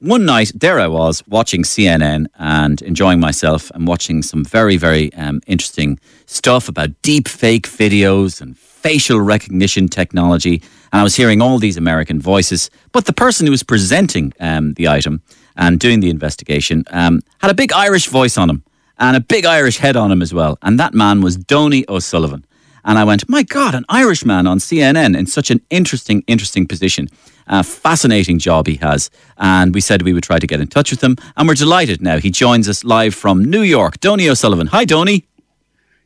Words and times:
one 0.00 0.24
night, 0.24 0.52
there 0.54 0.78
I 0.78 0.86
was 0.86 1.26
watching 1.26 1.64
CNN 1.64 2.26
and 2.38 2.80
enjoying 2.82 3.18
myself 3.18 3.70
and 3.72 3.86
watching 3.86 4.22
some 4.22 4.44
very, 4.44 4.76
very 4.76 5.12
um, 5.14 5.40
interesting 5.48 5.98
stuff 6.26 6.68
about 6.68 6.90
deep 7.02 7.26
fake 7.26 7.66
videos 7.66 8.40
and 8.40 8.56
facial 8.56 9.20
recognition 9.20 9.88
technology. 9.88 10.62
And 10.92 11.00
I 11.00 11.02
was 11.02 11.16
hearing 11.16 11.42
all 11.42 11.58
these 11.58 11.76
American 11.76 12.20
voices. 12.20 12.70
But 12.92 13.06
the 13.06 13.12
person 13.12 13.46
who 13.46 13.50
was 13.50 13.64
presenting 13.64 14.32
um, 14.38 14.74
the 14.74 14.86
item 14.88 15.20
and 15.56 15.80
doing 15.80 15.98
the 15.98 16.10
investigation 16.10 16.84
um, 16.90 17.20
had 17.40 17.50
a 17.50 17.54
big 17.54 17.72
Irish 17.72 18.06
voice 18.06 18.38
on 18.38 18.48
him 18.48 18.62
and 18.98 19.16
a 19.16 19.20
big 19.20 19.44
Irish 19.44 19.78
head 19.78 19.96
on 19.96 20.12
him 20.12 20.22
as 20.22 20.32
well. 20.32 20.58
And 20.62 20.78
that 20.78 20.94
man 20.94 21.22
was 21.22 21.36
Donie 21.36 21.84
O'Sullivan. 21.88 22.44
And 22.88 22.98
I 22.98 23.04
went, 23.04 23.28
my 23.28 23.42
God, 23.42 23.74
an 23.74 23.84
Irishman 23.90 24.46
on 24.46 24.58
CNN 24.58 25.14
in 25.14 25.26
such 25.26 25.50
an 25.50 25.60
interesting, 25.68 26.24
interesting 26.26 26.66
position. 26.66 27.08
A 27.46 27.62
fascinating 27.62 28.38
job 28.38 28.66
he 28.66 28.76
has. 28.76 29.10
And 29.36 29.74
we 29.74 29.82
said 29.82 30.00
we 30.00 30.14
would 30.14 30.24
try 30.24 30.38
to 30.38 30.46
get 30.46 30.58
in 30.58 30.68
touch 30.68 30.90
with 30.90 31.04
him. 31.04 31.16
And 31.36 31.46
we're 31.46 31.54
delighted 31.54 32.00
now. 32.00 32.18
He 32.18 32.30
joins 32.30 32.66
us 32.66 32.84
live 32.84 33.14
from 33.14 33.44
New 33.44 33.60
York. 33.60 34.00
Donie 34.00 34.26
O'Sullivan. 34.26 34.68
Hi, 34.68 34.86
Donie. 34.86 35.26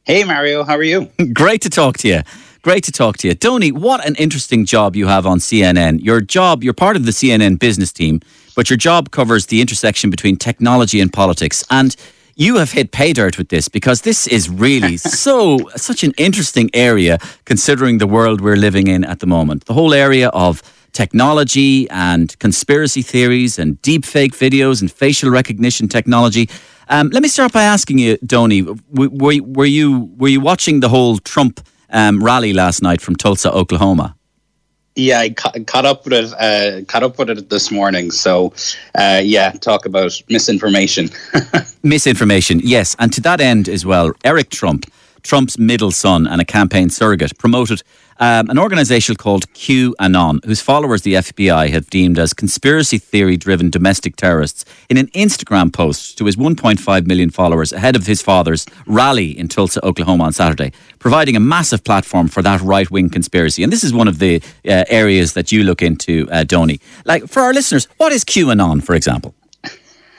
Hey, 0.03 0.25
Mario. 0.25 0.65
How 0.65 0.75
are 0.75 0.83
you? 0.83 1.09
Great 1.33 1.63
to 1.63 1.71
talk 1.71 1.99
to 1.99 2.09
you. 2.09 2.23
Great 2.63 2.83
to 2.85 2.93
talk 2.93 3.17
to 3.19 3.29
you. 3.29 3.35
Donie, 3.35 3.71
what 3.71 4.05
an 4.05 4.17
interesting 4.17 4.67
job 4.67 4.97
you 4.97 5.07
have 5.07 5.25
on 5.25 5.39
CNN. 5.39 6.03
Your 6.03 6.21
job, 6.21 6.65
you're 6.65 6.75
part 6.75 6.97
of 6.97 7.07
the 7.07 7.13
CNN 7.13 7.61
business 7.61 7.93
team, 7.93 8.21
but 8.57 8.71
your 8.71 8.77
job 8.77 9.13
covers 9.13 9.47
the 9.47 9.61
intersection 9.61 10.11
between 10.11 10.37
technology 10.37 11.01
and 11.01 11.13
politics. 11.13 11.65
And 11.71 11.95
you 12.43 12.57
have 12.57 12.73
hit 12.73 12.91
pay 12.91 13.13
dirt 13.13 13.39
with 13.39 13.49
this 13.51 13.69
because 13.69 14.01
this 14.01 14.27
is 14.27 14.51
really 14.51 14.97
so 15.25 15.59
such 15.77 16.03
an 16.03 16.13
interesting 16.19 16.69
area 16.75 17.19
considering 17.45 17.99
the 17.99 18.07
world 18.07 18.41
we're 18.41 18.57
living 18.57 18.89
in 18.89 19.05
at 19.05 19.21
the 19.21 19.27
moment. 19.27 19.65
The 19.67 19.75
whole 19.75 19.95
area 19.95 20.29
of 20.29 20.63
technology 20.93 21.89
and 21.91 22.37
conspiracy 22.39 23.03
theories 23.03 23.59
and 23.59 23.81
deepfake 23.83 24.33
videos 24.33 24.81
and 24.81 24.91
facial 24.91 25.31
recognition 25.31 25.89
technology. 25.89 26.49
Um, 26.89 27.09
let 27.11 27.23
me 27.23 27.29
start 27.29 27.53
by 27.53 27.63
asking 27.63 27.99
you, 27.99 28.19
Donie, 28.27 28.63
were, 28.63 29.41
were 29.41 29.65
you 29.65 30.11
were 30.17 30.29
you 30.29 30.41
watching 30.41 30.81
the 30.81 30.89
whole 30.89 31.19
Trump 31.19 31.61
um, 31.91 32.23
rally 32.23 32.53
last 32.53 32.83
night 32.83 33.01
from 33.01 33.15
Tulsa, 33.17 33.53
Oklahoma? 33.53 34.17
Yeah, 34.95 35.21
I 35.21 35.31
ca- 35.31 35.53
caught 35.67 35.87
up 35.87 36.05
with 36.05 36.13
it. 36.13 36.33
Uh, 36.39 36.85
caught 36.85 37.03
up 37.03 37.19
with 37.19 37.31
it 37.31 37.49
this 37.49 37.71
morning. 37.71 38.11
So, 38.11 38.53
uh, 38.95 39.21
yeah, 39.25 39.53
talk 39.53 39.87
about 39.87 40.21
misinformation. 40.29 41.09
misinformation, 41.83 42.61
yes, 42.63 42.95
and 42.99 43.13
to 43.15 43.21
that 43.23 43.41
end 43.41 43.69
as 43.69 43.87
well, 43.87 44.13
Eric 44.25 44.51
Trump, 44.51 44.85
Trump's 45.23 45.59
middle 45.59 45.91
son 45.91 46.27
and 46.27 46.41
a 46.41 46.45
campaign 46.45 46.91
surrogate, 46.91 47.39
promoted 47.39 47.83
um, 48.19 48.51
an 48.51 48.59
organisation 48.59 49.17
called 49.17 49.53
QAnon, 49.53 50.45
whose 50.45 50.61
followers 50.61 51.03
the 51.03 51.15
FBI 51.15 51.71
have 51.71 51.91
deemed 51.91 52.19
as 52.19 52.33
conspiracy 52.33 52.99
theory 52.99 53.37
driven 53.37 53.71
domestic 53.71 54.17
terrorists, 54.17 54.65
in 54.89 54.97
an 54.97 55.09
Instagram 55.09 55.73
post 55.73 56.19
to 56.19 56.27
his 56.27 56.37
1.5 56.37 57.07
million 57.07 57.31
followers 57.31 57.73
ahead 57.73 57.97
of 57.97 58.07
his 58.07 58.23
father's 58.23 58.65
rally 58.87 59.37
in 59.37 59.49
Tulsa, 59.49 59.85
Oklahoma 59.85 60.25
on 60.25 60.33
Saturday, 60.33 60.73
providing 60.99 61.35
a 61.35 61.41
massive 61.41 61.83
platform 61.83 62.29
for 62.29 62.43
that 62.43 62.61
right 62.61 62.91
wing 62.91 63.09
conspiracy. 63.09 63.63
And 63.63 63.73
this 63.73 63.83
is 63.83 63.93
one 63.93 64.09
of 64.09 64.19
the 64.19 64.43
uh, 64.67 64.85
areas 64.89 65.33
that 65.33 65.51
you 65.51 65.65
look 65.65 65.83
into, 65.83 66.29
uh, 66.31 66.45
Donie. 66.45 66.81
Like, 67.05 67.27
for 67.27 67.43
our 67.43 67.53
listeners, 67.53 67.89
what 67.97 68.13
is 68.13 68.25
QAnon, 68.25 68.85
for 68.85 68.95
example? 68.95 69.35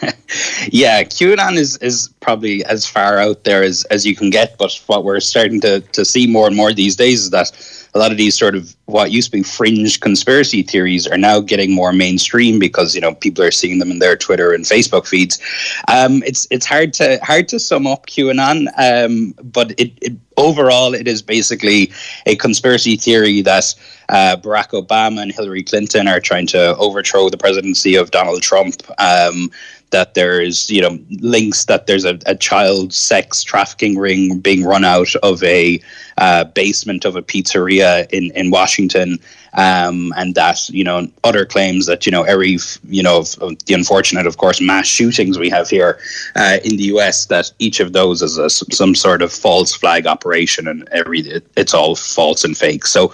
yeah, 0.72 1.04
QAnon 1.04 1.56
is 1.56 1.78
is 1.78 2.10
probably 2.20 2.64
as 2.66 2.86
far 2.86 3.20
out 3.20 3.44
there 3.44 3.64
as, 3.64 3.84
as 3.86 4.06
you 4.06 4.16
can 4.16 4.30
get. 4.30 4.58
But 4.58 4.82
what 4.88 5.04
we're 5.04 5.20
starting 5.20 5.62
to, 5.62 5.82
to 5.82 6.06
see 6.06 6.28
more 6.28 6.48
and 6.48 6.56
more 6.56 6.74
these 6.74 6.96
days 6.96 7.22
is 7.22 7.30
that 7.32 7.52
a 7.96 8.00
lot 8.00 8.12
of 8.12 8.18
these 8.18 8.38
sort 8.38 8.56
of 8.56 8.76
what 8.86 9.12
used 9.12 9.32
to 9.32 9.38
be 9.38 9.44
fringe 9.44 10.00
conspiracy 10.00 10.64
theories 10.64 11.06
are 11.06 11.18
now 11.18 11.40
getting 11.40 11.74
more 11.74 11.94
mainstream 11.94 12.60
because 12.60 12.96
you 12.96 13.02
know 13.02 13.14
people 13.14 13.44
are 13.44 13.52
seeing 13.52 13.80
them 13.80 13.92
in 13.92 14.00
their 14.00 14.16
Twitter 14.16 14.54
and 14.54 14.66
Facebook 14.66 15.08
feeds. 15.08 15.40
Um, 15.88 16.24
it's 16.24 16.48
it's 16.50 16.66
hard 16.66 16.94
to 16.94 17.20
hard 17.24 17.48
to 17.50 17.60
sum 17.60 17.86
up 17.86 18.08
QAnon, 18.08 18.68
um, 18.78 19.34
but 19.44 19.72
it, 19.80 19.94
it 20.02 20.14
overall 20.38 20.94
it 20.94 21.08
is 21.08 21.22
basically 21.22 21.92
a 22.26 22.36
conspiracy 22.36 22.96
theory 22.96 23.42
that 23.42 23.76
uh, 24.10 24.38
Barack 24.42 24.70
Obama 24.70 25.22
and 25.22 25.32
Hillary 25.32 25.64
Clinton 25.64 26.08
are 26.08 26.20
trying 26.20 26.48
to 26.48 26.76
overthrow 26.78 27.30
the 27.30 27.38
presidency 27.38 27.96
of 27.96 28.12
Donald 28.12 28.42
Trump. 28.42 28.82
Um, 29.00 29.52
that 29.94 30.16
there's 30.16 30.70
you 30.70 30.82
know 30.82 31.00
links 31.22 31.66
that 31.66 31.88
there's 31.88 32.04
a, 32.04 32.20
a 32.26 32.36
child 32.36 32.92
sex 32.92 33.44
trafficking 33.44 33.98
ring 33.98 34.40
being 34.40 34.66
run 34.66 34.84
out 34.84 35.16
of 35.24 35.42
a 35.44 35.80
uh, 36.18 36.44
basement 36.44 37.06
of 37.06 37.16
a 37.16 37.22
pizzeria 37.22 38.10
in 38.12 38.32
in 38.32 38.50
Washington, 38.50 39.20
um, 39.54 40.14
and 40.16 40.36
that 40.36 40.70
you 40.70 40.84
know 40.84 41.08
other 41.24 41.46
claims 41.46 41.86
that 41.86 42.06
you 42.06 42.12
know 42.12 42.24
every 42.24 42.58
you 42.90 43.04
know 43.04 43.20
of, 43.20 43.38
of 43.40 43.64
the 43.66 43.74
unfortunate, 43.74 44.26
of 44.26 44.38
course, 44.38 44.62
mass 44.62 44.88
shootings 44.88 45.40
we 45.40 45.50
have 45.50 45.70
here 45.70 46.00
uh, 46.36 46.58
in 46.64 46.78
the 46.78 46.84
U.S. 46.96 47.26
that 47.28 47.52
each 47.60 47.80
of 47.80 47.94
those 47.94 48.22
is 48.22 48.38
a, 48.38 48.50
some 48.50 48.96
sort 48.96 49.22
of 49.22 49.32
false 49.32 49.74
flag 49.74 50.08
operation, 50.08 50.68
and 50.68 50.88
every 50.92 51.22
it, 51.22 51.46
it's 51.56 51.74
all 51.74 51.96
false 51.96 52.44
and 52.44 52.58
fake. 52.58 52.86
So 52.86 53.14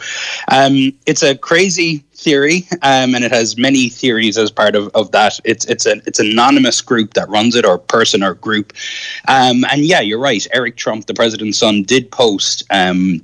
um, 0.49 0.93
it's 1.05 1.23
a 1.23 1.37
crazy 1.37 2.03
theory, 2.19 2.67
um, 2.81 3.15
and 3.15 3.23
it 3.23 3.31
has 3.31 3.57
many 3.57 3.89
theories 3.89 4.37
as 4.37 4.51
part 4.51 4.75
of, 4.75 4.89
of 4.95 5.11
that. 5.11 5.39
It's 5.43 5.65
it's 5.65 5.85
an 5.85 6.01
it's 6.05 6.19
anonymous 6.19 6.81
group 6.81 7.13
that 7.13 7.29
runs 7.29 7.55
it, 7.55 7.65
or 7.65 7.77
person 7.77 8.23
or 8.23 8.35
group. 8.35 8.73
Um, 9.27 9.63
and 9.71 9.85
yeah, 9.85 10.01
you're 10.01 10.19
right. 10.19 10.45
Eric 10.53 10.75
Trump, 10.75 11.05
the 11.07 11.13
president's 11.13 11.57
son, 11.57 11.83
did 11.83 12.11
post. 12.11 12.63
Um, 12.69 13.21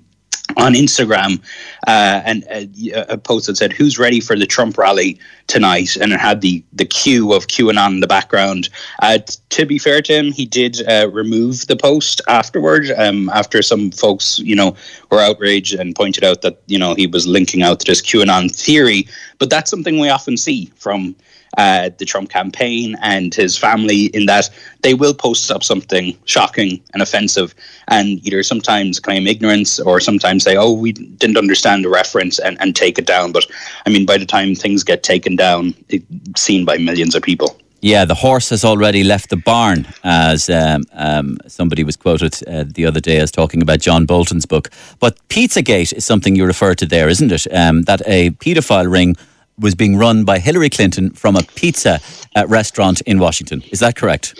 on 0.57 0.73
Instagram 0.73 1.41
uh, 1.87 2.21
and 2.25 2.45
uh, 2.49 3.05
a 3.09 3.17
post 3.17 3.47
that 3.47 3.57
said, 3.57 3.73
"Who's 3.73 3.97
ready 3.97 4.19
for 4.19 4.37
the 4.37 4.45
Trump 4.45 4.77
rally 4.77 5.19
tonight?" 5.47 5.95
and 5.95 6.13
it 6.13 6.19
had 6.19 6.41
the 6.41 6.63
the 6.73 6.85
Q 6.85 7.33
of 7.33 7.47
QAnon 7.47 7.91
in 7.91 7.99
the 7.99 8.07
background. 8.07 8.69
Uh, 9.01 9.17
t- 9.17 9.35
to 9.49 9.65
be 9.65 9.79
fair 9.79 10.01
to 10.01 10.13
him, 10.13 10.31
he 10.31 10.45
did 10.45 10.87
uh, 10.87 11.09
remove 11.11 11.67
the 11.67 11.75
post 11.75 12.21
afterward. 12.27 12.91
Um, 12.97 13.29
after 13.29 13.61
some 13.61 13.91
folks, 13.91 14.39
you 14.39 14.55
know, 14.55 14.75
were 15.11 15.19
outraged 15.19 15.73
and 15.73 15.95
pointed 15.95 16.23
out 16.23 16.41
that 16.41 16.61
you 16.67 16.77
know 16.77 16.93
he 16.95 17.07
was 17.07 17.27
linking 17.27 17.61
out 17.61 17.79
to 17.81 17.85
this 17.85 18.01
QAnon 18.01 18.55
theory. 18.55 19.07
But 19.39 19.49
that's 19.49 19.69
something 19.69 19.99
we 19.99 20.09
often 20.09 20.37
see 20.37 20.71
from 20.75 21.15
uh, 21.57 21.89
the 21.97 22.05
Trump 22.05 22.29
campaign 22.29 22.95
and 23.01 23.33
his 23.33 23.57
family 23.57 24.05
in 24.07 24.25
that 24.25 24.49
they 24.81 24.93
will 24.93 25.13
post 25.13 25.51
up 25.51 25.63
something 25.63 26.17
shocking 26.25 26.81
and 26.93 27.01
offensive 27.01 27.55
and 27.87 28.25
either 28.25 28.43
sometimes 28.43 28.99
claim 28.99 29.27
ignorance 29.27 29.79
or 29.79 29.99
sometimes 29.99 30.43
say, 30.43 30.55
oh, 30.55 30.71
we 30.71 30.91
didn't 30.91 31.37
understand 31.37 31.83
the 31.83 31.89
reference 31.89 32.39
and, 32.39 32.59
and 32.61 32.75
take 32.75 32.97
it 32.97 33.05
down. 33.05 33.31
But 33.31 33.45
I 33.85 33.89
mean, 33.89 34.05
by 34.05 34.17
the 34.17 34.25
time 34.25 34.55
things 34.55 34.83
get 34.83 35.03
taken 35.03 35.35
down, 35.35 35.73
it's 35.89 36.41
seen 36.41 36.65
by 36.65 36.77
millions 36.77 37.15
of 37.15 37.23
people. 37.23 37.59
Yeah, 37.81 38.03
the 38.05 38.15
horse 38.15 38.49
has 38.49 38.65
already 38.65 39.03
left 39.03 39.29
the 39.29 39.37
barn, 39.37 39.85
as 40.03 40.49
um, 40.49 40.85
um, 40.93 41.37
somebody 41.45 41.83
was 41.83 41.95
quoted 41.95 42.33
uh, 42.47 42.63
the 42.67 42.83
other 42.83 42.99
day 42.99 43.17
as 43.17 43.29
talking 43.31 43.61
about 43.61 43.79
John 43.79 44.07
Bolton's 44.07 44.47
book. 44.47 44.71
But 44.99 45.19
Pizzagate 45.29 45.93
is 45.93 46.03
something 46.03 46.35
you 46.35 46.47
refer 46.47 46.73
to 46.73 46.87
there, 46.87 47.07
isn't 47.09 47.31
it? 47.31 47.45
Um, 47.53 47.83
that 47.83 48.01
a 48.07 48.31
paedophile 48.31 48.91
ring 48.91 49.15
was 49.59 49.75
being 49.75 49.97
run 49.97 50.25
by 50.25 50.39
Hillary 50.39 50.69
Clinton 50.69 51.11
from 51.11 51.35
a 51.35 51.43
pizza 51.55 51.99
uh, 52.35 52.45
restaurant 52.47 53.01
in 53.01 53.19
Washington. 53.19 53.63
Is 53.71 53.79
that 53.79 53.95
correct? 53.95 54.39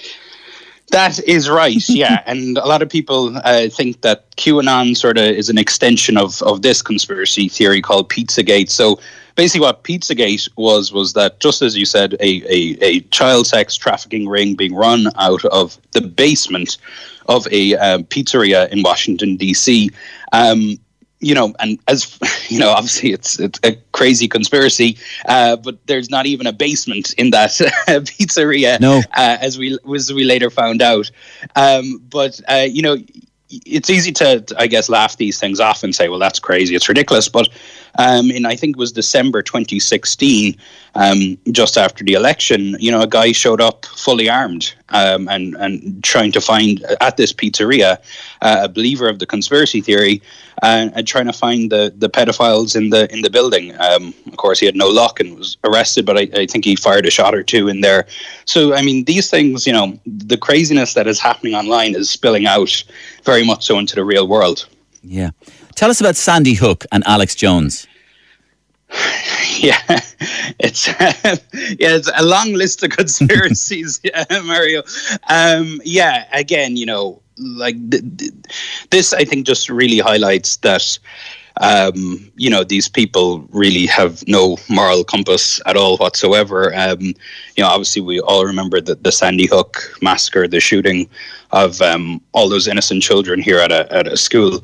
That 0.91 1.19
is 1.27 1.49
right, 1.49 1.87
yeah. 1.89 2.21
and 2.25 2.57
a 2.57 2.65
lot 2.65 2.81
of 2.81 2.89
people 2.89 3.35
uh, 3.37 3.69
think 3.69 4.01
that 4.01 4.29
QAnon 4.35 4.95
sort 4.95 5.17
of 5.17 5.25
is 5.25 5.49
an 5.49 5.57
extension 5.57 6.17
of, 6.17 6.41
of 6.43 6.61
this 6.61 6.81
conspiracy 6.81 7.49
theory 7.49 7.81
called 7.81 8.09
Pizzagate. 8.09 8.69
So 8.69 8.99
basically, 9.35 9.61
what 9.61 9.83
Pizzagate 9.83 10.47
was 10.57 10.91
was 10.93 11.13
that, 11.13 11.39
just 11.39 11.61
as 11.61 11.75
you 11.75 11.85
said, 11.85 12.13
a, 12.19 12.43
a, 12.47 12.77
a 12.81 12.99
child 13.11 13.47
sex 13.47 13.75
trafficking 13.75 14.27
ring 14.27 14.55
being 14.55 14.75
run 14.75 15.07
out 15.15 15.43
of 15.45 15.77
the 15.91 16.01
basement 16.01 16.77
of 17.27 17.47
a 17.51 17.75
uh, 17.75 17.97
pizzeria 17.99 18.69
in 18.69 18.83
Washington, 18.83 19.35
D.C. 19.37 19.89
Um, 20.31 20.77
you 21.25 21.33
know, 21.33 21.55
and 21.59 21.79
as 21.87 22.19
you 22.49 22.59
know, 22.59 22.69
obviously 22.69 23.11
it's 23.11 23.39
it's 23.39 23.59
a 23.63 23.75
crazy 23.93 24.27
conspiracy, 24.27 24.97
uh, 25.27 25.55
but 25.55 25.83
there's 25.87 26.09
not 26.09 26.27
even 26.27 26.45
a 26.45 26.53
basement 26.53 27.13
in 27.13 27.31
that 27.31 27.49
pizzeria. 27.87 28.79
No, 28.79 28.99
uh, 29.13 29.37
as 29.41 29.57
we 29.57 29.77
as 29.93 30.13
we 30.13 30.23
later 30.23 30.51
found 30.51 30.83
out. 30.83 31.09
Um, 31.55 31.99
but 32.09 32.39
uh, 32.47 32.67
you 32.69 32.83
know, 32.83 32.97
it's 33.49 33.89
easy 33.89 34.11
to, 34.13 34.43
I 34.57 34.67
guess, 34.67 34.87
laugh 34.87 35.17
these 35.17 35.39
things 35.39 35.59
off 35.59 35.83
and 35.83 35.95
say, 35.95 36.09
"Well, 36.09 36.19
that's 36.19 36.39
crazy, 36.39 36.75
it's 36.75 36.87
ridiculous." 36.87 37.27
But 37.27 37.49
um, 37.97 38.31
in 38.31 38.45
I 38.45 38.55
think 38.55 38.75
it 38.75 38.79
was 38.79 38.91
December 38.91 39.41
2016, 39.41 40.55
um, 40.95 41.37
just 41.51 41.77
after 41.77 42.03
the 42.03 42.13
election, 42.13 42.75
you 42.79 42.91
know, 42.91 43.01
a 43.01 43.07
guy 43.07 43.31
showed 43.31 43.61
up 43.61 43.85
fully 43.85 44.29
armed 44.29 44.73
um, 44.89 45.27
and 45.29 45.55
and 45.55 46.03
trying 46.03 46.31
to 46.33 46.41
find 46.41 46.83
at 47.01 47.17
this 47.17 47.33
pizzeria 47.33 47.97
uh, 48.41 48.61
a 48.63 48.69
believer 48.69 49.07
of 49.07 49.19
the 49.19 49.25
conspiracy 49.25 49.81
theory 49.81 50.21
uh, 50.63 50.89
and 50.93 51.07
trying 51.07 51.25
to 51.25 51.33
find 51.33 51.71
the 51.71 51.93
the 51.97 52.09
pedophiles 52.09 52.75
in 52.75 52.89
the 52.89 53.11
in 53.13 53.21
the 53.21 53.29
building. 53.29 53.75
Um, 53.79 54.13
of 54.27 54.37
course, 54.37 54.59
he 54.59 54.65
had 54.65 54.75
no 54.75 54.87
luck 54.87 55.19
and 55.19 55.37
was 55.37 55.57
arrested, 55.63 56.05
but 56.05 56.17
I, 56.17 56.27
I 56.33 56.45
think 56.45 56.65
he 56.65 56.75
fired 56.75 57.05
a 57.05 57.11
shot 57.11 57.35
or 57.35 57.43
two 57.43 57.67
in 57.67 57.81
there. 57.81 58.05
So, 58.45 58.73
I 58.73 58.81
mean, 58.81 59.05
these 59.05 59.29
things, 59.29 59.65
you 59.67 59.73
know, 59.73 59.99
the 60.05 60.37
craziness 60.37 60.93
that 60.93 61.07
is 61.07 61.19
happening 61.19 61.55
online 61.55 61.95
is 61.95 62.09
spilling 62.09 62.45
out 62.45 62.83
very 63.23 63.45
much 63.45 63.65
so 63.65 63.79
into 63.79 63.95
the 63.95 64.05
real 64.05 64.27
world. 64.27 64.67
Yeah. 65.03 65.31
Tell 65.75 65.89
us 65.89 65.99
about 65.99 66.15
Sandy 66.15 66.53
Hook 66.53 66.85
and 66.91 67.03
Alex 67.05 67.35
Jones. 67.35 67.87
Yeah, 69.57 69.79
it's 70.59 70.87
yeah, 70.99 71.95
it's 71.95 72.11
a 72.13 72.23
long 72.23 72.53
list 72.53 72.83
of 72.83 72.89
conspiracies, 72.97 74.01
yeah, 74.03 74.25
Mario. 74.43 74.83
Um, 75.29 75.81
yeah, 75.85 76.27
again, 76.33 76.75
you 76.75 76.85
know, 76.85 77.21
like 77.37 77.75
th- 77.89 78.03
th- 78.17 78.33
this, 78.91 79.13
I 79.13 79.23
think 79.23 79.47
just 79.47 79.69
really 79.69 79.99
highlights 79.99 80.57
that 80.57 80.99
um, 81.61 82.31
you 82.35 82.49
know, 82.49 82.63
these 82.63 82.89
people 82.89 83.47
really 83.51 83.85
have 83.85 84.27
no 84.27 84.57
moral 84.69 85.03
compass 85.03 85.61
at 85.65 85.77
all 85.77 85.97
whatsoever. 85.97 86.75
Um, 86.75 86.99
you 86.99 87.63
know, 87.63 87.67
obviously, 87.67 88.01
we 88.01 88.19
all 88.19 88.45
remember 88.45 88.81
the, 88.81 88.95
the 88.95 89.11
Sandy 89.11 89.45
Hook 89.45 89.97
massacre, 90.01 90.47
the 90.47 90.59
shooting 90.59 91.09
of 91.51 91.81
um, 91.81 92.21
all 92.33 92.49
those 92.49 92.67
innocent 92.67 93.03
children 93.03 93.41
here 93.41 93.59
at 93.59 93.71
a, 93.71 93.91
at 93.91 94.05
a 94.05 94.17
school 94.17 94.61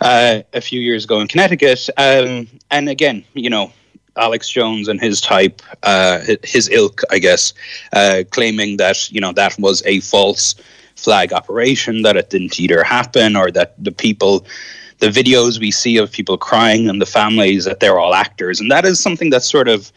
uh, 0.00 0.42
a 0.52 0.60
few 0.60 0.80
years 0.80 1.04
ago 1.04 1.20
in 1.20 1.28
Connecticut. 1.28 1.88
Um, 1.96 2.48
and 2.70 2.88
again, 2.88 3.24
you 3.34 3.50
know, 3.50 3.72
Alex 4.16 4.48
Jones 4.48 4.88
and 4.88 5.00
his 5.00 5.20
type, 5.20 5.62
uh, 5.82 6.20
his 6.42 6.68
ilk, 6.70 7.02
I 7.10 7.18
guess, 7.18 7.52
uh, 7.92 8.24
claiming 8.30 8.76
that, 8.78 9.10
you 9.10 9.20
know, 9.20 9.32
that 9.32 9.58
was 9.58 9.82
a 9.86 10.00
false 10.00 10.54
flag 10.96 11.32
operation, 11.32 12.02
that 12.02 12.16
it 12.16 12.30
didn't 12.30 12.58
either 12.60 12.82
happen 12.82 13.36
or 13.36 13.50
that 13.52 13.74
the 13.82 13.92
people 13.92 14.46
the 15.00 15.08
videos 15.08 15.58
we 15.58 15.70
see 15.70 15.96
of 15.96 16.12
people 16.12 16.36
crying 16.36 16.88
and 16.88 17.00
the 17.00 17.06
families 17.06 17.64
that 17.64 17.80
they're 17.80 17.98
all 17.98 18.14
actors, 18.14 18.60
and 18.60 18.70
that 18.70 18.84
is 18.84 19.00
something 19.00 19.30
that's 19.30 19.50
sort 19.50 19.66
of 19.66 19.90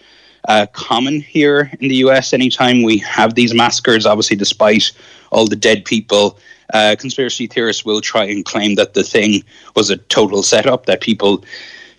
uh, 0.47 0.65
common 0.71 1.19
here 1.19 1.69
in 1.79 1.89
the 1.89 1.95
US. 1.95 2.33
Anytime 2.33 2.83
we 2.83 2.97
have 2.99 3.35
these 3.35 3.53
massacres, 3.53 4.05
obviously, 4.05 4.37
despite 4.37 4.91
all 5.31 5.45
the 5.45 5.55
dead 5.55 5.83
people, 5.85 6.39
uh, 6.73 6.95
conspiracy 6.99 7.47
theorists 7.47 7.85
will 7.85 8.01
try 8.01 8.25
and 8.25 8.43
claim 8.45 8.75
that 8.75 8.93
the 8.93 9.03
thing 9.03 9.43
was 9.75 9.89
a 9.89 9.97
total 9.97 10.43
setup, 10.43 10.85
that 10.87 11.01
people 11.01 11.43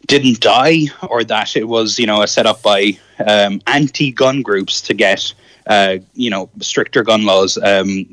didn't 0.06 0.41
die, 0.41 0.82
or 1.09 1.25
that 1.25 1.56
it 1.56 1.69
was, 1.69 1.99
you 1.99 2.06
know, 2.06 2.23
a 2.23 2.29
setup 2.29 2.61
by 2.62 2.99
um, 3.26 3.61
anti-gun 3.67 4.43
groups 4.43 4.81
to 4.82 4.93
get, 4.93 5.32
uh, 5.69 5.97
you 6.15 6.29
know, 6.29 6.50
stricter 6.61 7.03
gun 7.03 7.25
laws 7.25 7.56
um, 7.59 8.05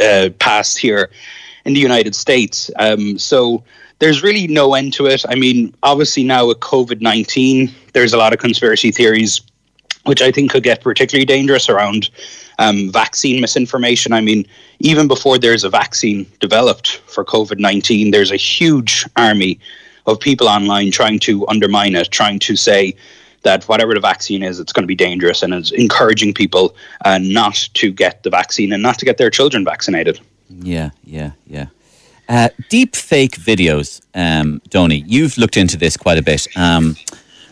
uh, 0.00 0.30
passed 0.38 0.78
here 0.78 1.10
in 1.64 1.74
the 1.74 1.80
United 1.80 2.14
States. 2.14 2.70
Um, 2.78 3.18
so 3.18 3.62
there's 3.98 4.22
really 4.22 4.46
no 4.46 4.74
end 4.74 4.92
to 4.94 5.06
it. 5.06 5.24
I 5.28 5.34
mean, 5.34 5.74
obviously 5.82 6.24
now 6.24 6.46
with 6.46 6.60
COVID 6.60 7.00
19, 7.00 7.72
there's 7.92 8.12
a 8.12 8.18
lot 8.18 8.32
of 8.32 8.38
conspiracy 8.38 8.90
theories, 8.90 9.40
which 10.04 10.22
I 10.22 10.30
think 10.30 10.50
could 10.50 10.62
get 10.62 10.80
particularly 10.80 11.24
dangerous 11.24 11.68
around 11.68 12.10
um, 12.58 12.90
vaccine 12.90 13.40
misinformation. 13.40 14.12
I 14.12 14.20
mean, 14.20 14.46
even 14.80 15.08
before 15.08 15.38
there's 15.38 15.64
a 15.64 15.70
vaccine 15.70 16.26
developed 16.40 16.98
for 17.06 17.24
COVID 17.24 17.58
19, 17.58 18.10
there's 18.10 18.30
a 18.30 18.36
huge 18.36 19.06
army 19.16 19.58
of 20.06 20.20
people 20.20 20.48
online 20.48 20.90
trying 20.90 21.18
to 21.20 21.46
undermine 21.48 21.94
it, 21.94 22.10
trying 22.10 22.38
to 22.40 22.56
say, 22.56 22.94
that 23.44 23.64
whatever 23.64 23.94
the 23.94 24.00
vaccine 24.00 24.42
is, 24.42 24.58
it's 24.58 24.72
going 24.72 24.82
to 24.82 24.88
be 24.88 24.94
dangerous, 24.96 25.42
and 25.42 25.54
it's 25.54 25.70
encouraging 25.70 26.34
people 26.34 26.74
uh, 27.04 27.18
not 27.18 27.68
to 27.74 27.92
get 27.92 28.22
the 28.24 28.30
vaccine 28.30 28.72
and 28.72 28.82
not 28.82 28.98
to 28.98 29.04
get 29.04 29.18
their 29.18 29.30
children 29.30 29.64
vaccinated. 29.64 30.18
Yeah, 30.48 30.90
yeah, 31.04 31.32
yeah. 31.46 31.66
Uh, 32.28 32.48
deep 32.70 32.96
fake 32.96 33.32
videos, 33.32 34.00
um, 34.14 34.60
Donie, 34.70 35.04
you've 35.06 35.38
looked 35.38 35.56
into 35.56 35.76
this 35.76 35.96
quite 35.96 36.18
a 36.18 36.22
bit. 36.22 36.46
Um, 36.56 36.96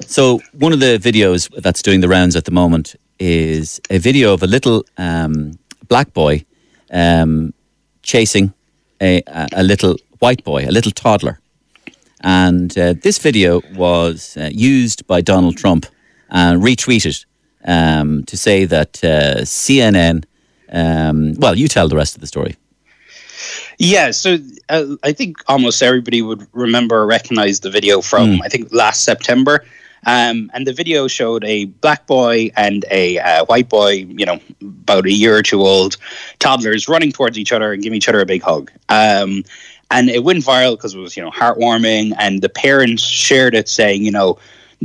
so, 0.06 0.40
one 0.52 0.72
of 0.72 0.80
the 0.80 0.98
videos 0.98 1.50
that's 1.62 1.82
doing 1.82 2.00
the 2.00 2.08
rounds 2.08 2.34
at 2.36 2.46
the 2.46 2.50
moment 2.50 2.96
is 3.22 3.80
a 3.88 3.98
video 3.98 4.34
of 4.34 4.42
a 4.42 4.48
little 4.48 4.84
um, 4.98 5.52
black 5.86 6.12
boy 6.12 6.44
um, 6.90 7.54
chasing 8.02 8.52
a, 9.00 9.22
a, 9.52 9.62
little 9.62 9.96
white 10.18 10.42
boy, 10.42 10.64
a 10.66 10.72
little 10.72 10.90
toddler. 10.90 11.38
And 12.24 12.76
uh, 12.76 12.94
this 13.00 13.18
video 13.18 13.62
was 13.74 14.36
uh, 14.36 14.50
used 14.52 15.06
by 15.06 15.20
Donald 15.20 15.56
Trump 15.56 15.86
and 16.30 16.60
retweeted 16.60 17.24
um, 17.64 18.24
to 18.24 18.36
say 18.36 18.64
that 18.64 19.04
uh, 19.04 19.42
CNN. 19.42 20.24
Um, 20.72 21.34
well, 21.34 21.56
you 21.56 21.68
tell 21.68 21.88
the 21.88 21.96
rest 21.96 22.16
of 22.16 22.20
the 22.20 22.26
story. 22.26 22.56
Yeah, 23.78 24.10
so 24.10 24.38
uh, 24.68 24.96
I 25.04 25.12
think 25.12 25.36
almost 25.46 25.80
everybody 25.80 26.22
would 26.22 26.46
remember 26.52 26.96
or 26.96 27.06
recognize 27.06 27.60
the 27.60 27.70
video 27.70 28.00
from, 28.00 28.38
mm. 28.38 28.40
I 28.42 28.48
think, 28.48 28.72
last 28.72 29.04
September. 29.04 29.64
Um, 30.06 30.50
and 30.52 30.66
the 30.66 30.72
video 30.72 31.06
showed 31.06 31.44
a 31.44 31.66
black 31.66 32.06
boy 32.06 32.50
and 32.56 32.84
a 32.90 33.18
uh, 33.18 33.44
white 33.44 33.68
boy, 33.68 34.06
you 34.08 34.26
know, 34.26 34.40
about 34.60 35.06
a 35.06 35.12
year 35.12 35.36
or 35.36 35.42
two 35.42 35.60
old, 35.60 35.96
toddlers 36.38 36.88
running 36.88 37.12
towards 37.12 37.38
each 37.38 37.52
other 37.52 37.72
and 37.72 37.82
giving 37.82 37.96
each 37.96 38.08
other 38.08 38.20
a 38.20 38.26
big 38.26 38.42
hug. 38.42 38.70
Um, 38.88 39.44
and 39.90 40.08
it 40.08 40.24
went 40.24 40.42
viral 40.42 40.72
because 40.72 40.94
it 40.94 40.98
was, 40.98 41.16
you 41.16 41.22
know, 41.22 41.30
heartwarming. 41.30 42.14
And 42.18 42.42
the 42.42 42.48
parents 42.48 43.04
shared 43.04 43.54
it 43.54 43.68
saying, 43.68 44.04
you 44.04 44.10
know, 44.10 44.38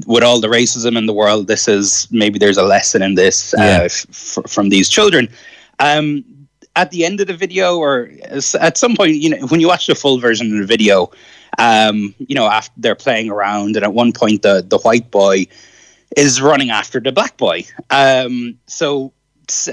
with 0.05 0.23
all 0.23 0.39
the 0.39 0.47
racism 0.47 0.97
in 0.97 1.07
the 1.07 1.13
world, 1.13 1.47
this 1.47 1.67
is 1.67 2.07
maybe 2.11 2.37
there's 2.37 2.57
a 2.57 2.63
lesson 2.63 3.01
in 3.01 3.15
this 3.15 3.53
uh, 3.55 3.61
yeah. 3.61 3.83
f- 3.83 4.37
from 4.47 4.69
these 4.69 4.89
children. 4.89 5.29
Um, 5.79 6.23
at 6.75 6.91
the 6.91 7.05
end 7.05 7.19
of 7.19 7.27
the 7.27 7.33
video 7.33 7.77
or 7.77 8.11
at 8.29 8.77
some 8.77 8.95
point, 8.95 9.15
you 9.15 9.31
know, 9.31 9.47
when 9.47 9.59
you 9.59 9.67
watch 9.67 9.87
the 9.87 9.95
full 9.95 10.19
version 10.19 10.53
of 10.53 10.59
the 10.59 10.65
video, 10.65 11.09
um, 11.57 12.13
you 12.19 12.35
know, 12.35 12.47
after 12.47 12.73
they're 12.77 12.95
playing 12.95 13.29
around, 13.29 13.75
and 13.75 13.83
at 13.83 13.93
one 13.93 14.11
point 14.11 14.41
the 14.41 14.65
the 14.67 14.79
white 14.79 15.11
boy 15.11 15.45
is 16.15 16.41
running 16.41 16.69
after 16.69 16.99
the 16.99 17.11
black 17.11 17.37
boy. 17.37 17.65
Um, 17.89 18.57
so 18.67 19.13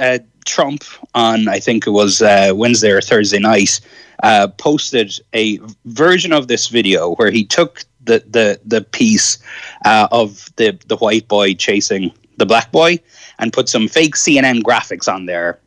uh, 0.00 0.18
Trump 0.44 0.84
on 1.14 1.48
I 1.48 1.60
think 1.60 1.86
it 1.86 1.90
was 1.90 2.22
uh, 2.22 2.52
Wednesday 2.54 2.90
or 2.90 3.00
Thursday 3.00 3.38
night 3.38 3.80
uh, 4.22 4.48
posted 4.58 5.18
a 5.34 5.58
version 5.86 6.32
of 6.32 6.48
this 6.48 6.68
video 6.68 7.14
where 7.16 7.30
he 7.30 7.44
took 7.44 7.84
the 8.04 8.24
the 8.28 8.60
the 8.64 8.82
piece 8.82 9.38
uh, 9.84 10.08
of 10.12 10.48
the 10.56 10.78
the 10.86 10.96
white 10.96 11.28
boy 11.28 11.54
chasing 11.54 12.12
the 12.36 12.46
black 12.46 12.72
boy 12.72 12.98
and 13.38 13.52
put 13.52 13.68
some 13.68 13.88
fake 13.88 14.14
CNN 14.14 14.62
graphics 14.62 15.12
on 15.12 15.26
there 15.26 15.60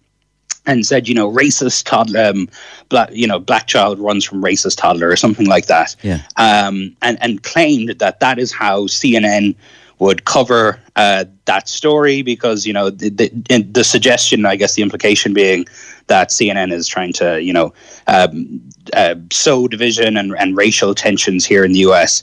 and 0.67 0.85
said, 0.85 1.07
you 1.07 1.15
know, 1.15 1.31
racist 1.31 1.85
toddler, 1.85 2.25
um, 2.25 2.49
black, 2.89 3.09
you 3.11 3.25
know, 3.25 3.39
black 3.39 3.67
child 3.67 3.97
runs 3.97 4.23
from 4.23 4.43
racist 4.43 4.77
toddler 4.77 5.09
or 5.09 5.15
something 5.15 5.47
like 5.47 5.65
that. 5.65 5.95
Yeah. 6.03 6.21
Um, 6.35 6.95
and, 7.01 7.17
and 7.21 7.41
claimed 7.41 7.97
that 7.99 8.19
that 8.19 8.37
is 8.37 8.51
how 8.51 8.81
CNN 8.83 9.55
would 9.99 10.25
cover 10.25 10.79
uh, 10.95 11.25
that 11.45 11.67
story 11.67 12.21
because, 12.21 12.67
you 12.67 12.73
know, 12.73 12.91
the, 12.91 13.09
the, 13.09 13.63
the, 13.63 13.83
suggestion, 13.83 14.45
I 14.45 14.55
guess 14.55 14.75
the 14.75 14.83
implication 14.83 15.33
being 15.33 15.65
that 16.05 16.29
CNN 16.29 16.71
is 16.71 16.87
trying 16.87 17.13
to, 17.13 17.41
you 17.41 17.51
know, 17.51 17.73
um, 18.05 18.61
uh, 18.93 19.15
sow 19.31 19.67
division 19.67 20.15
and, 20.15 20.35
and 20.37 20.55
racial 20.55 20.93
tensions 20.93 21.45
here 21.45 21.63
in 21.63 21.71
the 21.71 21.79
US. 21.79 22.21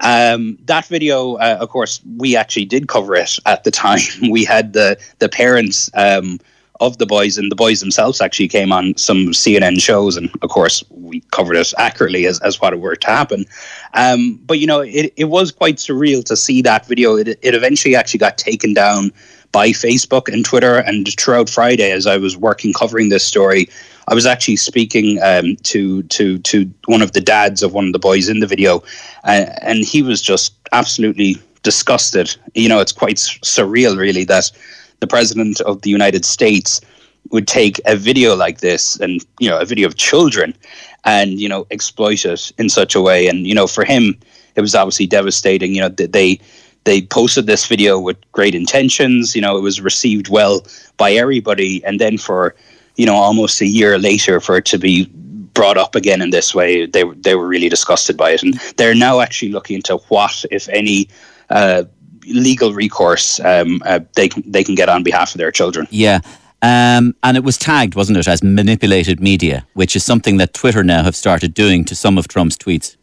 Um, 0.00 0.58
that 0.64 0.86
video, 0.86 1.34
uh, 1.36 1.56
of 1.60 1.70
course, 1.70 2.00
we 2.16 2.36
actually 2.36 2.64
did 2.64 2.88
cover 2.88 3.14
it 3.14 3.38
at 3.46 3.64
the 3.64 3.70
time. 3.84 4.00
We 4.28 4.44
had 4.44 4.72
the 4.72 4.98
the 5.20 5.28
parents 5.28 5.88
um, 5.94 6.40
of 6.80 6.98
the 6.98 7.06
boys, 7.06 7.38
and 7.38 7.50
the 7.50 7.56
boys 7.56 7.80
themselves 7.80 8.20
actually 8.20 8.48
came 8.48 8.72
on 8.72 8.96
some 8.96 9.28
CNN 9.28 9.80
shows, 9.80 10.16
and 10.16 10.30
of 10.42 10.50
course 10.50 10.82
we 10.90 11.20
covered 11.30 11.56
it 11.56 11.72
accurately 11.78 12.26
as, 12.26 12.40
as 12.40 12.60
what 12.60 12.72
it 12.72 12.80
were 12.80 12.96
to 12.96 13.06
happen. 13.06 13.46
Um, 13.94 14.40
but 14.44 14.58
you 14.58 14.66
know, 14.66 14.80
it, 14.80 15.12
it 15.16 15.24
was 15.24 15.52
quite 15.52 15.76
surreal 15.76 16.24
to 16.24 16.36
see 16.36 16.62
that 16.62 16.86
video. 16.86 17.16
It, 17.16 17.28
it 17.28 17.54
eventually 17.54 17.94
actually 17.94 18.18
got 18.18 18.38
taken 18.38 18.74
down 18.74 19.12
by 19.52 19.68
Facebook 19.68 20.32
and 20.32 20.44
Twitter, 20.44 20.78
and 20.78 21.08
throughout 21.16 21.48
Friday, 21.48 21.92
as 21.92 22.06
I 22.08 22.16
was 22.16 22.36
working 22.36 22.72
covering 22.72 23.08
this 23.08 23.24
story, 23.24 23.68
I 24.08 24.14
was 24.14 24.26
actually 24.26 24.56
speaking 24.56 25.20
um, 25.22 25.56
to 25.62 26.02
to 26.02 26.38
to 26.38 26.70
one 26.86 27.02
of 27.02 27.12
the 27.12 27.20
dads 27.20 27.62
of 27.62 27.72
one 27.72 27.86
of 27.86 27.92
the 27.92 28.00
boys 28.00 28.28
in 28.28 28.40
the 28.40 28.48
video, 28.48 28.82
uh, 29.22 29.46
and 29.62 29.84
he 29.84 30.02
was 30.02 30.20
just 30.20 30.54
absolutely 30.72 31.36
disgusted. 31.62 32.36
You 32.54 32.68
know, 32.68 32.80
it's 32.80 32.92
quite 32.92 33.16
surreal, 33.16 33.96
really, 33.96 34.24
that 34.24 34.50
the 35.00 35.06
president 35.06 35.60
of 35.62 35.82
the 35.82 35.90
United 35.90 36.24
States 36.24 36.80
would 37.30 37.48
take 37.48 37.80
a 37.86 37.96
video 37.96 38.34
like 38.34 38.60
this 38.60 38.96
and 39.00 39.24
you 39.40 39.48
know 39.48 39.58
a 39.58 39.64
video 39.64 39.86
of 39.86 39.96
children 39.96 40.54
and 41.04 41.40
you 41.40 41.48
know 41.48 41.66
exploit 41.70 42.24
it 42.24 42.52
in 42.58 42.68
such 42.68 42.94
a 42.94 43.00
way. 43.00 43.26
And 43.26 43.46
you 43.46 43.54
know 43.54 43.66
for 43.66 43.84
him 43.84 44.18
it 44.54 44.60
was 44.60 44.74
obviously 44.74 45.06
devastating. 45.06 45.74
You 45.74 45.82
know 45.82 45.88
they 45.88 46.40
they 46.84 47.02
posted 47.02 47.46
this 47.46 47.66
video 47.66 47.98
with 47.98 48.16
great 48.32 48.54
intentions. 48.54 49.34
You 49.34 49.42
know 49.42 49.56
it 49.56 49.62
was 49.62 49.80
received 49.80 50.28
well 50.28 50.66
by 50.96 51.12
everybody. 51.12 51.84
And 51.84 52.00
then 52.00 52.18
for 52.18 52.54
you 52.96 53.06
know 53.06 53.14
almost 53.14 53.60
a 53.60 53.66
year 53.66 53.98
later 53.98 54.40
for 54.40 54.56
it 54.58 54.64
to 54.66 54.78
be 54.78 55.06
brought 55.54 55.78
up 55.78 55.94
again 55.94 56.20
in 56.20 56.30
this 56.30 56.52
way 56.52 56.84
they 56.84 57.04
they 57.04 57.36
were 57.36 57.48
really 57.48 57.68
disgusted 57.68 58.16
by 58.16 58.30
it. 58.30 58.42
And 58.42 58.54
they're 58.76 58.94
now 58.94 59.20
actually 59.20 59.52
looking 59.52 59.76
into 59.76 59.96
what 60.08 60.44
if 60.50 60.68
any 60.68 61.08
uh, 61.50 61.84
legal 62.26 62.72
recourse 62.72 63.40
um, 63.40 63.82
uh, 63.84 64.00
they 64.14 64.28
can 64.28 64.42
they 64.50 64.64
can 64.64 64.74
get 64.74 64.88
on 64.88 65.02
behalf 65.02 65.34
of 65.34 65.38
their 65.38 65.52
children. 65.52 65.86
Yeah. 65.90 66.20
Um, 66.62 67.14
and 67.22 67.36
it 67.36 67.44
was 67.44 67.58
tagged, 67.58 67.94
wasn't 67.94 68.16
it, 68.16 68.26
as 68.26 68.42
manipulated 68.42 69.20
media, 69.20 69.66
which 69.74 69.94
is 69.94 70.02
something 70.02 70.38
that 70.38 70.54
Twitter 70.54 70.82
now 70.82 71.02
have 71.02 71.14
started 71.14 71.52
doing 71.52 71.84
to 71.84 71.94
some 71.94 72.16
of 72.16 72.26
Trump's 72.26 72.56
tweets. 72.56 72.96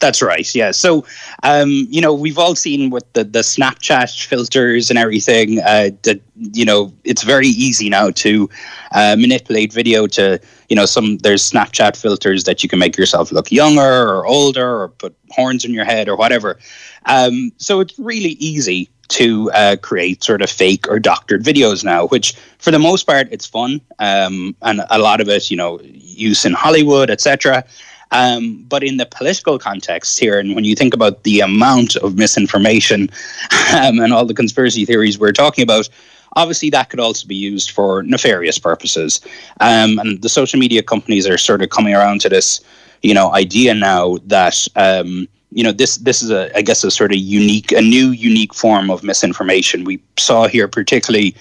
That's 0.00 0.22
right. 0.22 0.54
Yeah. 0.54 0.70
So, 0.70 1.04
um, 1.42 1.86
you 1.90 2.00
know, 2.00 2.14
we've 2.14 2.38
all 2.38 2.54
seen 2.54 2.90
with 2.90 3.12
the, 3.14 3.24
the 3.24 3.40
Snapchat 3.40 4.26
filters 4.26 4.90
and 4.90 4.98
everything 4.98 5.58
uh, 5.60 5.90
that, 6.02 6.20
you 6.36 6.64
know, 6.64 6.92
it's 7.02 7.24
very 7.24 7.48
easy 7.48 7.88
now 7.88 8.10
to 8.12 8.48
uh, 8.92 9.16
manipulate 9.18 9.72
video 9.72 10.06
to, 10.08 10.40
you 10.68 10.76
know, 10.76 10.86
some, 10.86 11.18
there's 11.18 11.50
Snapchat 11.50 11.96
filters 11.96 12.44
that 12.44 12.62
you 12.62 12.68
can 12.68 12.78
make 12.78 12.96
yourself 12.96 13.32
look 13.32 13.50
younger 13.50 13.80
or 13.80 14.24
older 14.24 14.82
or 14.82 14.88
put 14.88 15.16
horns 15.30 15.64
in 15.64 15.74
your 15.74 15.84
head 15.84 16.08
or 16.08 16.14
whatever. 16.14 16.58
Um, 17.06 17.50
so 17.56 17.80
it's 17.80 17.98
really 17.98 18.36
easy 18.38 18.88
to 19.08 19.50
uh, 19.52 19.76
create 19.82 20.22
sort 20.22 20.42
of 20.42 20.50
fake 20.50 20.86
or 20.88 20.98
doctored 20.98 21.42
videos 21.42 21.82
now, 21.82 22.06
which 22.06 22.34
for 22.58 22.70
the 22.70 22.78
most 22.78 23.04
part, 23.04 23.26
it's 23.30 23.46
fun. 23.46 23.80
Um, 23.98 24.54
and 24.62 24.82
a 24.90 24.98
lot 24.98 25.20
of 25.20 25.28
it, 25.28 25.50
you 25.50 25.56
know, 25.56 25.80
use 25.82 26.44
in 26.44 26.52
Hollywood, 26.52 27.10
etc. 27.10 27.64
Um, 28.10 28.64
but 28.68 28.82
in 28.82 28.96
the 28.96 29.06
political 29.06 29.58
context 29.58 30.18
here, 30.18 30.38
and 30.38 30.54
when 30.54 30.64
you 30.64 30.74
think 30.74 30.94
about 30.94 31.24
the 31.24 31.40
amount 31.40 31.96
of 31.96 32.16
misinformation 32.16 33.10
um, 33.74 33.98
and 33.98 34.12
all 34.12 34.24
the 34.24 34.34
conspiracy 34.34 34.84
theories 34.84 35.18
we're 35.18 35.32
talking 35.32 35.62
about, 35.62 35.88
obviously 36.36 36.70
that 36.70 36.90
could 36.90 37.00
also 37.00 37.26
be 37.26 37.34
used 37.34 37.70
for 37.70 38.02
nefarious 38.02 38.58
purposes. 38.58 39.20
Um, 39.60 39.98
and 39.98 40.22
the 40.22 40.28
social 40.28 40.58
media 40.58 40.82
companies 40.82 41.26
are 41.26 41.38
sort 41.38 41.62
of 41.62 41.70
coming 41.70 41.94
around 41.94 42.20
to 42.22 42.28
this, 42.28 42.60
you 43.02 43.14
know, 43.14 43.32
idea 43.34 43.74
now 43.74 44.18
that 44.26 44.66
um, 44.76 45.28
you 45.50 45.64
know 45.64 45.72
this 45.72 45.96
this 45.96 46.22
is 46.22 46.30
a 46.30 46.54
I 46.56 46.62
guess 46.62 46.84
a 46.84 46.90
sort 46.90 47.12
of 47.12 47.18
unique, 47.18 47.72
a 47.72 47.80
new 47.80 48.10
unique 48.10 48.54
form 48.54 48.90
of 48.90 49.02
misinformation. 49.02 49.84
We 49.84 50.00
saw 50.18 50.46
here 50.46 50.68
particularly 50.68 51.34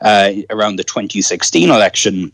uh, 0.00 0.32
around 0.50 0.76
the 0.76 0.84
2016 0.84 1.70
election 1.70 2.32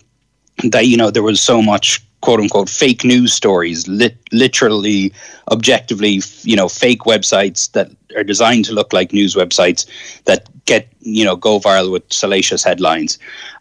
that 0.65 0.87
you 0.87 0.97
know 0.97 1.11
there 1.11 1.23
was 1.23 1.41
so 1.41 1.61
much 1.61 2.03
quote 2.21 2.41
unquote 2.41 2.69
fake 2.69 3.05
news 3.05 3.33
stories, 3.33 3.87
lit, 3.89 4.17
literally, 4.33 5.13
objectively, 5.51 6.21
you 6.43 6.57
know, 6.57 6.69
fake 6.69 7.01
websites 7.01 7.71
that 7.73 7.91
are 8.17 8.25
designed 8.25 8.65
to 8.67 8.73
look 8.73 8.93
like 8.93 9.13
news 9.13 9.35
websites 9.35 9.87
that 10.25 10.49
get 10.65 10.89
you 11.01 11.25
know 11.25 11.37
go 11.37 11.59
viral 11.59 11.91
with 11.93 12.03
salacious 12.13 12.63
headlines. 12.63 13.19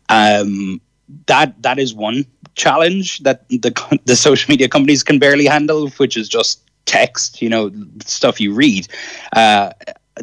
Um, 0.09 0.81
that 1.27 1.61
that 1.61 1.79
is 1.79 1.93
one 1.93 2.25
challenge 2.55 3.19
that 3.19 3.47
the 3.49 3.99
the 4.05 4.15
social 4.15 4.51
media 4.51 4.67
companies 4.67 5.03
can 5.03 5.19
barely 5.19 5.45
handle, 5.45 5.89
which 5.91 6.17
is 6.17 6.27
just 6.27 6.61
text, 6.85 7.41
you 7.41 7.49
know, 7.49 7.71
stuff 8.03 8.41
you 8.41 8.53
read. 8.53 8.87
Uh, 9.35 9.71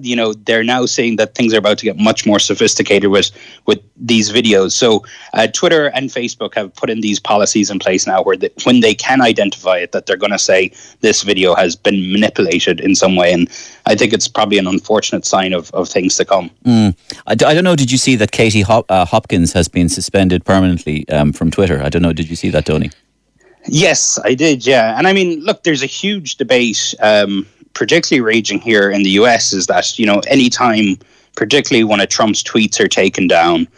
you 0.00 0.16
know 0.16 0.32
they're 0.32 0.64
now 0.64 0.86
saying 0.86 1.16
that 1.16 1.34
things 1.34 1.54
are 1.54 1.58
about 1.58 1.78
to 1.78 1.84
get 1.84 1.96
much 1.98 2.26
more 2.26 2.38
sophisticated 2.38 3.10
with 3.10 3.30
with 3.66 3.80
these 3.96 4.30
videos. 4.32 4.72
So 4.72 5.04
uh, 5.34 5.46
twitter 5.48 5.86
and 5.88 6.10
facebook 6.10 6.54
have 6.54 6.74
put 6.74 6.90
in 6.90 7.00
these 7.00 7.20
policies 7.20 7.70
in 7.70 7.78
place 7.78 8.06
now 8.06 8.22
where 8.22 8.36
the, 8.36 8.50
when 8.64 8.80
they 8.80 8.94
can 8.94 9.20
identify 9.20 9.78
it 9.78 9.92
that 9.92 10.06
they're 10.06 10.16
going 10.16 10.32
to 10.32 10.38
say 10.38 10.72
this 11.00 11.22
video 11.22 11.54
has 11.54 11.76
been 11.76 12.12
manipulated 12.12 12.80
in 12.80 12.94
some 12.94 13.16
way. 13.16 13.32
And 13.32 13.48
i 13.86 13.94
think 13.94 14.12
it's 14.12 14.28
probably 14.28 14.58
an 14.58 14.66
unfortunate 14.66 15.24
sign 15.24 15.52
of, 15.52 15.70
of 15.72 15.88
things 15.88 16.16
to 16.16 16.24
come. 16.24 16.50
Mm. 16.64 16.96
I, 17.26 17.34
d- 17.34 17.44
I 17.44 17.54
don't 17.54 17.64
know. 17.64 17.76
Did 17.76 17.90
you 17.90 17.98
see 17.98 18.16
that 18.16 18.32
katie 18.32 18.62
Hop- 18.62 18.90
uh, 18.90 19.04
hopkins 19.04 19.52
has 19.52 19.68
been 19.68 19.88
suspended 19.88 20.44
permanently 20.44 21.08
um, 21.08 21.32
from 21.32 21.50
twitter? 21.50 21.82
I 21.82 21.88
don't 21.88 22.02
know. 22.02 22.12
Did 22.12 22.28
you 22.28 22.36
see 22.36 22.50
that 22.50 22.66
tony? 22.66 22.90
Yes, 23.66 24.18
I 24.24 24.34
did. 24.34 24.66
Yeah, 24.66 24.96
and 24.98 25.06
I 25.06 25.12
mean, 25.12 25.40
look, 25.40 25.62
there's 25.62 25.82
a 25.82 25.86
huge 25.86 26.36
debate 26.36 26.94
um, 27.00 27.46
particularly 27.74 28.20
raging 28.20 28.60
here 28.60 28.90
in 28.90 29.02
the 29.02 29.10
US 29.10 29.52
is 29.52 29.66
that, 29.66 29.98
you 29.98 30.06
know, 30.06 30.20
anytime, 30.26 30.98
particularly 31.36 31.84
when 31.84 32.00
a 32.00 32.06
Trump's 32.06 32.42
tweets 32.42 32.80
are 32.80 32.88
taken 32.88 33.26
down 33.26 33.68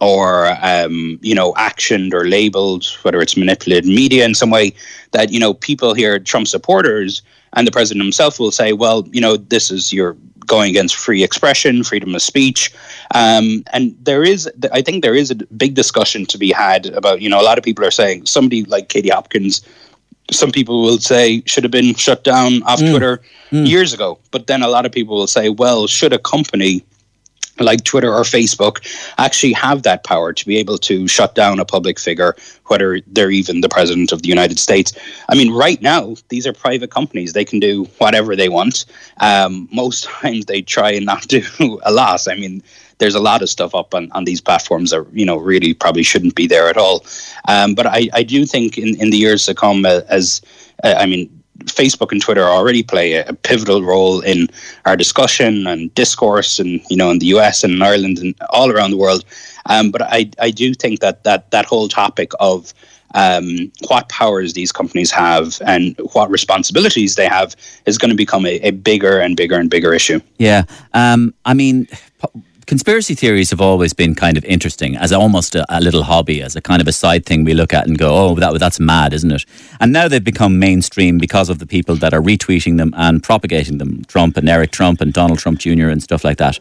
or, 0.00 0.56
um, 0.62 1.18
you 1.22 1.34
know, 1.34 1.52
actioned 1.54 2.12
or 2.12 2.28
labeled, 2.28 2.86
whether 3.02 3.20
it's 3.20 3.36
manipulated 3.36 3.86
media 3.86 4.24
in 4.24 4.34
some 4.34 4.50
way, 4.50 4.74
that, 5.12 5.30
you 5.30 5.38
know, 5.38 5.54
people 5.54 5.94
here, 5.94 6.18
Trump 6.18 6.48
supporters 6.48 7.22
and 7.54 7.66
the 7.66 7.72
president 7.72 8.04
himself 8.04 8.38
will 8.38 8.50
say, 8.50 8.72
well, 8.72 9.06
you 9.12 9.20
know, 9.20 9.36
this 9.36 9.70
is 9.70 9.92
your 9.92 10.16
going 10.46 10.70
against 10.70 10.96
free 10.96 11.24
expression, 11.24 11.82
freedom 11.82 12.14
of 12.14 12.22
speech. 12.22 12.72
Um, 13.14 13.64
and 13.72 13.96
there 14.02 14.22
is, 14.22 14.50
I 14.72 14.82
think 14.82 15.02
there 15.02 15.14
is 15.14 15.30
a 15.30 15.36
big 15.36 15.74
discussion 15.74 16.26
to 16.26 16.38
be 16.38 16.52
had 16.52 16.86
about, 16.86 17.22
you 17.22 17.28
know, 17.28 17.40
a 17.40 17.42
lot 17.42 17.56
of 17.56 17.64
people 17.64 17.84
are 17.84 17.90
saying 17.90 18.26
somebody 18.26 18.64
like 18.64 18.88
Katie 18.88 19.08
Hopkins 19.08 19.62
some 20.30 20.50
people 20.50 20.82
will 20.82 20.98
say 20.98 21.42
should 21.46 21.64
have 21.64 21.70
been 21.70 21.94
shut 21.94 22.24
down 22.24 22.62
off 22.62 22.80
mm. 22.80 22.90
Twitter 22.90 23.20
mm. 23.50 23.66
years 23.66 23.92
ago. 23.92 24.18
But 24.30 24.46
then 24.46 24.62
a 24.62 24.68
lot 24.68 24.86
of 24.86 24.92
people 24.92 25.16
will 25.16 25.26
say, 25.26 25.48
well, 25.48 25.86
should 25.86 26.12
a 26.12 26.18
company 26.18 26.84
like 27.60 27.84
Twitter 27.84 28.12
or 28.12 28.22
Facebook 28.22 28.78
actually 29.18 29.52
have 29.52 29.82
that 29.82 30.04
power 30.04 30.32
to 30.32 30.46
be 30.46 30.56
able 30.56 30.78
to 30.78 31.06
shut 31.06 31.34
down 31.34 31.60
a 31.60 31.64
public 31.64 31.98
figure, 31.98 32.34
whether 32.66 33.00
they're 33.06 33.30
even 33.30 33.60
the 33.60 33.68
president 33.68 34.12
of 34.12 34.22
the 34.22 34.28
United 34.28 34.58
States. 34.58 34.92
I 35.28 35.36
mean, 35.36 35.52
right 35.52 35.80
now, 35.80 36.16
these 36.30 36.46
are 36.46 36.52
private 36.52 36.90
companies. 36.90 37.32
They 37.32 37.44
can 37.44 37.60
do 37.60 37.84
whatever 37.98 38.34
they 38.34 38.48
want. 38.48 38.86
Um, 39.18 39.68
most 39.72 40.04
times 40.20 40.46
they 40.46 40.62
try 40.62 40.90
and 40.90 41.06
not 41.06 41.28
do 41.28 41.42
a 41.84 41.92
lot. 41.92 42.26
I 42.28 42.34
mean, 42.34 42.62
there's 43.04 43.14
a 43.14 43.20
lot 43.20 43.42
of 43.42 43.50
stuff 43.50 43.74
up 43.74 43.94
on, 43.94 44.10
on 44.12 44.24
these 44.24 44.40
platforms 44.40 44.90
that 44.90 45.06
you 45.12 45.26
know 45.26 45.36
really 45.36 45.74
probably 45.74 46.02
shouldn't 46.02 46.34
be 46.34 46.46
there 46.46 46.68
at 46.70 46.78
all. 46.78 47.04
Um, 47.46 47.74
but 47.74 47.86
I, 47.86 48.08
I 48.14 48.22
do 48.22 48.46
think 48.46 48.78
in, 48.78 48.98
in 48.98 49.10
the 49.10 49.18
years 49.18 49.44
to 49.44 49.54
come, 49.54 49.84
uh, 49.84 50.00
as 50.08 50.40
uh, 50.82 50.94
I 50.96 51.04
mean, 51.04 51.28
Facebook 51.64 52.12
and 52.12 52.22
Twitter 52.22 52.44
already 52.44 52.82
play 52.82 53.12
a, 53.12 53.34
pivotal 53.34 53.82
role 53.82 54.22
in 54.22 54.48
our 54.86 54.96
discussion 54.96 55.66
and 55.66 55.94
discourse, 55.94 56.58
and 56.58 56.80
you 56.88 56.96
know, 56.96 57.10
in 57.10 57.18
the 57.18 57.26
US 57.36 57.62
and 57.62 57.74
in 57.74 57.82
Ireland 57.82 58.16
and 58.20 58.34
all 58.48 58.70
around 58.70 58.90
the 58.90 58.96
world. 58.96 59.22
Um, 59.66 59.90
but 59.90 60.00
I, 60.00 60.30
I 60.40 60.50
do 60.50 60.72
think 60.72 61.00
that 61.00 61.24
that 61.24 61.50
that 61.50 61.66
whole 61.66 61.88
topic 61.88 62.32
of 62.40 62.72
um, 63.14 63.70
what 63.88 64.08
powers 64.08 64.54
these 64.54 64.72
companies 64.72 65.10
have 65.10 65.60
and 65.66 65.94
what 66.14 66.30
responsibilities 66.30 67.16
they 67.16 67.28
have 67.28 67.54
is 67.84 67.98
going 67.98 68.10
to 68.10 68.16
become 68.16 68.46
a, 68.46 68.54
a 68.60 68.70
bigger 68.70 69.20
and 69.20 69.36
bigger 69.36 69.56
and 69.56 69.68
bigger 69.68 69.92
issue. 69.92 70.20
Yeah, 70.38 70.64
um, 70.94 71.34
I 71.44 71.52
mean 71.52 71.86
conspiracy 72.66 73.14
theories 73.14 73.50
have 73.50 73.60
always 73.60 73.92
been 73.92 74.14
kind 74.14 74.36
of 74.36 74.44
interesting 74.44 74.96
as 74.96 75.12
almost 75.12 75.54
a, 75.54 75.64
a, 75.68 75.80
little 75.80 76.02
hobby, 76.02 76.42
as 76.42 76.56
a 76.56 76.60
kind 76.60 76.80
of 76.80 76.88
a 76.88 76.92
side 76.92 77.26
thing 77.26 77.44
we 77.44 77.54
look 77.54 77.72
at 77.72 77.86
and 77.86 77.98
go, 77.98 78.14
oh, 78.16 78.34
that, 78.36 78.58
that's 78.58 78.80
mad, 78.80 79.12
isn't 79.12 79.30
it? 79.30 79.44
And 79.80 79.92
now 79.92 80.08
they've 80.08 80.22
become 80.22 80.58
mainstream 80.58 81.18
because 81.18 81.48
of 81.50 81.58
the 81.58 81.66
people 81.66 81.96
that 81.96 82.14
are 82.14 82.20
retweeting 82.20 82.76
them 82.76 82.92
and 82.96 83.22
propagating 83.22 83.78
them 83.78 84.04
Trump 84.06 84.36
and 84.36 84.48
Eric 84.48 84.70
Trump 84.70 85.00
and 85.00 85.12
Donald 85.12 85.38
Trump 85.38 85.58
Jr. 85.58 85.88
and 85.88 86.02
stuff 86.02 86.24
like 86.24 86.38
that. 86.38 86.58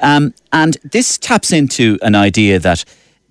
Um, 0.00 0.34
and 0.52 0.76
this 0.82 1.18
taps 1.18 1.52
into 1.52 1.98
an 2.02 2.14
idea 2.14 2.58
that 2.58 2.84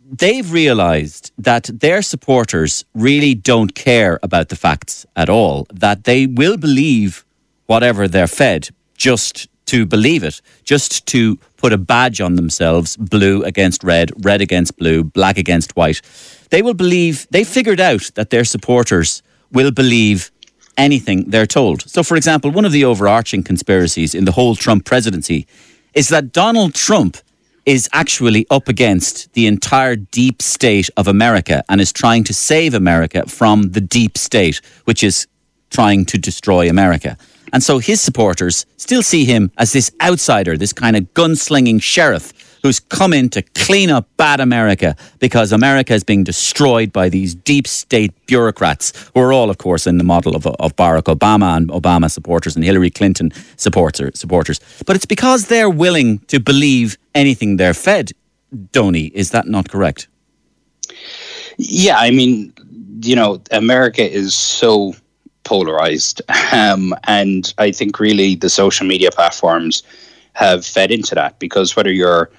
they've 0.10 0.52
realized 0.52 1.32
that 1.38 1.70
their 1.72 2.02
supporters 2.02 2.86
really 2.94 3.36
don't 3.36 3.76
care 3.76 4.20
about 4.24 4.50
the 4.50 4.56
facts 4.56 5.06
at 5.16 5.30
all, 5.30 5.68
that 5.72 6.06
they 6.06 6.26
will 6.26 6.58
believe 6.58 7.26
whatever 7.68 8.08
they're 8.08 8.28
fed 8.28 8.70
just 8.96 9.48
to 9.68 9.86
believe 9.86 10.24
it, 10.24 10.42
just 10.64 11.06
to 11.06 11.38
put 11.60 11.74
a 11.74 11.78
badge 11.78 12.22
on 12.22 12.36
themselves 12.36 12.98
blue 12.98 13.44
against 13.44 13.84
red, 13.84 14.12
red 14.25 14.42
against 14.42 14.78
blue, 14.78 15.04
black 15.04 15.38
against 15.38 15.75
white. 15.75 16.01
They 16.50 16.62
will 16.62 16.74
believe, 16.74 17.28
they 17.30 17.44
figured 17.44 17.80
out 17.80 18.12
that 18.16 18.30
their 18.30 18.46
supporters 18.46 19.22
will 19.51 19.72
believe 19.72 20.32
anything 20.78 21.30
they're 21.30 21.46
told. 21.46 21.82
So, 21.89 22.01
for 22.01 22.16
example, 22.16 22.50
one 22.51 22.66
of 22.66 22.72
the 22.72 22.86
overarching 22.86 23.44
conspiracies 23.44 24.16
in 24.16 24.25
the 24.25 24.32
whole 24.32 24.56
Trump 24.56 24.86
presidency 24.86 25.46
is 25.94 26.08
that 26.10 26.32
Donald 26.32 26.74
Trump 26.74 27.18
is 27.66 27.89
actually 27.92 28.48
up 28.50 28.68
against 28.68 29.32
the 29.34 29.46
entire 29.46 29.96
deep 29.96 30.42
state 30.42 30.89
of 30.96 31.08
America 31.08 31.63
and 31.68 31.82
is 31.82 31.92
trying 31.92 32.24
to 32.24 32.34
save 32.34 32.74
America 32.74 33.25
from 33.28 33.72
the 33.72 33.82
deep 33.82 34.18
state, 34.18 34.62
which 34.86 35.04
is 35.04 35.28
trying 35.70 36.06
to 36.06 36.18
destroy 36.18 36.70
America. 36.70 37.18
And 37.53 37.63
so 37.63 37.79
his 37.79 38.01
supporters 38.01 38.65
still 38.77 39.03
see 39.03 39.25
him 39.25 39.51
as 39.58 39.74
this 39.74 39.91
outsider, 40.01 40.58
this 40.58 40.74
kind 40.74 40.96
of 40.96 41.03
gunslinging 41.13 41.82
sheriff 41.82 42.34
who's 42.63 42.79
come 42.79 43.13
in 43.13 43.29
to 43.29 43.41
clean 43.41 43.89
up 43.89 44.08
bad 44.18 44.39
America 44.39 44.96
because 45.20 45.51
America 45.51 45.94
is 45.94 46.03
being 46.03 46.24
destroyed 46.24 46.91
by 46.91 47.10
these 47.10 47.36
deep 47.36 47.68
state 47.68 48.13
bureaucrats 48.25 49.10
who 49.13 49.22
are 49.22 49.34
all, 49.34 49.50
of 49.50 49.58
course, 49.58 49.88
in 49.88 49.98
the 49.98 50.03
model 50.03 50.36
of, 50.36 50.46
of 50.46 50.75
Barack 50.75 51.03
Obama 51.03 51.56
and 51.58 51.70
Obama 51.70 52.12
supporters 52.12 52.56
and 52.56 52.65
Hillary 52.65 52.89
Clinton 52.89 53.32
supporter, 53.56 54.12
supporters. 54.13 54.60
But 54.86 54.96
it's 54.96 55.06
because 55.06 55.48
they're 55.48 55.70
willing 55.70 56.20
to 56.27 56.39
believe 56.39 56.98
anything 57.15 57.58
they're 57.58 57.74
fed. 57.74 58.12
Donie, 58.72 59.12
is 59.13 59.32
that 59.32 59.48
not 59.48 59.70
correct? 59.70 60.08
Yeah, 61.58 61.98
I 61.98 62.12
mean, 62.12 62.53
you 63.01 63.15
know, 63.15 63.41
America 63.51 64.10
is 64.10 64.34
so 64.36 64.94
polarized. 65.43 66.22
Um, 66.51 66.96
and 67.03 67.53
I 67.60 67.72
think 67.72 68.00
really 68.00 68.34
the 68.34 68.50
social 68.50 68.86
media 68.86 69.12
platforms 69.12 69.84
have 70.34 70.65
fed 70.65 70.89
into 70.89 71.13
that 71.13 71.38
because 71.38 71.75
whether 71.75 71.91
you're 71.91 72.31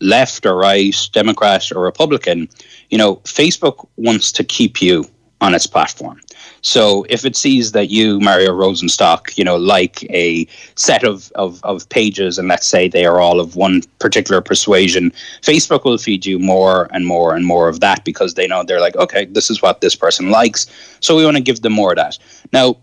left 0.00 0.46
or 0.46 0.56
right, 0.56 0.96
Democrat 1.12 1.70
or 1.72 1.82
Republican, 1.82 2.48
you 2.88 2.96
know, 2.96 3.16
Facebook 3.16 3.86
wants 3.96 4.32
to 4.32 4.44
keep 4.44 4.80
you 4.80 5.04
on 5.40 5.54
its 5.54 5.66
platform. 5.66 6.20
So 6.62 7.06
if 7.08 7.24
it 7.24 7.36
sees 7.36 7.72
that 7.72 7.90
you, 7.90 8.18
Mario 8.20 8.52
Rosenstock, 8.52 9.38
you 9.38 9.44
know, 9.44 9.56
like 9.56 10.02
a 10.10 10.46
set 10.74 11.04
of, 11.04 11.30
of, 11.36 11.60
of 11.64 11.88
pages 11.88 12.38
and 12.38 12.48
let's 12.48 12.66
say 12.66 12.88
they 12.88 13.06
are 13.06 13.20
all 13.20 13.38
of 13.38 13.54
one 13.54 13.82
particular 14.00 14.40
persuasion, 14.40 15.12
Facebook 15.42 15.84
will 15.84 15.98
feed 15.98 16.26
you 16.26 16.38
more 16.38 16.88
and 16.92 17.06
more 17.06 17.34
and 17.36 17.46
more 17.46 17.68
of 17.68 17.80
that 17.80 18.04
because 18.04 18.34
they 18.34 18.48
know 18.48 18.64
they're 18.64 18.80
like, 18.80 18.96
okay, 18.96 19.26
this 19.26 19.50
is 19.50 19.62
what 19.62 19.80
this 19.80 19.94
person 19.94 20.30
likes. 20.30 20.66
So 21.00 21.16
we 21.16 21.24
want 21.24 21.36
to 21.36 21.42
give 21.42 21.62
them 21.62 21.72
more 21.72 21.92
of 21.92 21.96
that. 21.96 22.18
Now, 22.52 22.76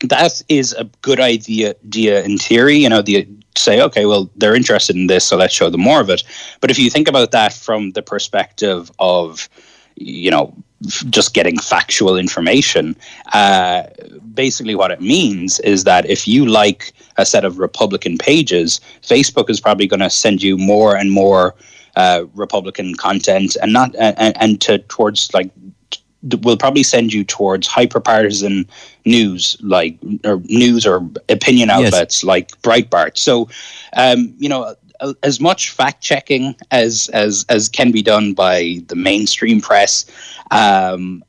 that 0.00 0.42
is 0.48 0.72
a 0.72 0.84
good 1.02 1.20
idea, 1.20 1.74
idea 1.84 2.22
in 2.24 2.36
theory. 2.38 2.76
You 2.76 2.88
know, 2.88 3.02
the 3.02 3.26
say, 3.56 3.80
okay, 3.80 4.06
well, 4.06 4.30
they're 4.36 4.54
interested 4.54 4.96
in 4.96 5.06
this, 5.06 5.24
so 5.24 5.36
let's 5.36 5.54
show 5.54 5.70
them 5.70 5.80
more 5.80 6.00
of 6.00 6.10
it. 6.10 6.22
But 6.60 6.70
if 6.70 6.78
you 6.78 6.90
think 6.90 7.08
about 7.08 7.30
that 7.30 7.52
from 7.52 7.92
the 7.92 8.02
perspective 8.02 8.90
of, 8.98 9.48
you 9.94 10.30
know, 10.30 10.54
just 10.82 11.34
getting 11.34 11.58
factual 11.58 12.16
information, 12.16 12.96
uh, 13.32 13.84
basically 14.34 14.74
what 14.74 14.90
it 14.90 15.00
means 15.00 15.58
is 15.60 15.84
that 15.84 16.08
if 16.08 16.28
you 16.28 16.44
like 16.46 16.92
a 17.16 17.24
set 17.24 17.44
of 17.44 17.58
Republican 17.58 18.18
pages, 18.18 18.80
Facebook 19.02 19.48
is 19.48 19.60
probably 19.60 19.86
going 19.86 20.00
to 20.00 20.10
send 20.10 20.42
you 20.42 20.58
more 20.58 20.96
and 20.96 21.12
more 21.12 21.54
uh, 21.96 22.24
Republican 22.34 22.94
content, 22.94 23.56
and 23.62 23.72
not 23.72 23.94
and, 23.96 24.36
and 24.40 24.60
to 24.60 24.78
towards 24.80 25.32
like 25.32 25.50
will 26.42 26.56
probably 26.56 26.82
send 26.82 27.12
you 27.12 27.24
towards 27.24 27.68
hyperpartisan 27.68 28.66
news 29.04 29.56
like 29.60 29.98
or 30.24 30.40
news 30.44 30.86
or 30.86 31.08
opinion 31.28 31.70
outlets 31.70 32.22
yes. 32.22 32.24
like 32.24 32.50
Breitbart. 32.62 33.16
So, 33.16 33.48
um, 33.94 34.34
you 34.38 34.48
know, 34.48 34.74
as 35.22 35.40
much 35.40 35.70
fact 35.70 36.02
checking 36.02 36.54
as 36.70 37.08
as 37.12 37.44
as 37.48 37.68
can 37.68 37.92
be 37.92 38.02
done 38.02 38.34
by 38.34 38.80
the 38.88 38.96
mainstream 38.96 39.60
press. 39.60 40.06
Um, 40.50 41.22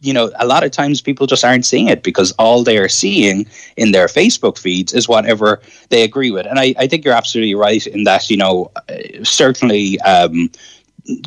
you 0.00 0.12
know, 0.12 0.32
a 0.40 0.46
lot 0.46 0.64
of 0.64 0.72
times 0.72 1.00
people 1.00 1.26
just 1.28 1.44
aren't 1.44 1.64
seeing 1.64 1.88
it 1.88 2.02
because 2.02 2.32
all 2.32 2.64
they 2.64 2.76
are 2.76 2.88
seeing 2.88 3.46
in 3.76 3.92
their 3.92 4.06
Facebook 4.06 4.58
feeds 4.58 4.92
is 4.92 5.08
whatever 5.08 5.60
they 5.90 6.02
agree 6.02 6.32
with. 6.32 6.44
And 6.44 6.58
I, 6.58 6.74
I 6.76 6.88
think 6.88 7.04
you're 7.04 7.14
absolutely 7.14 7.54
right 7.54 7.86
in 7.86 8.02
that, 8.04 8.28
you 8.28 8.36
know, 8.36 8.72
certainly 9.22 10.00
um, 10.00 10.50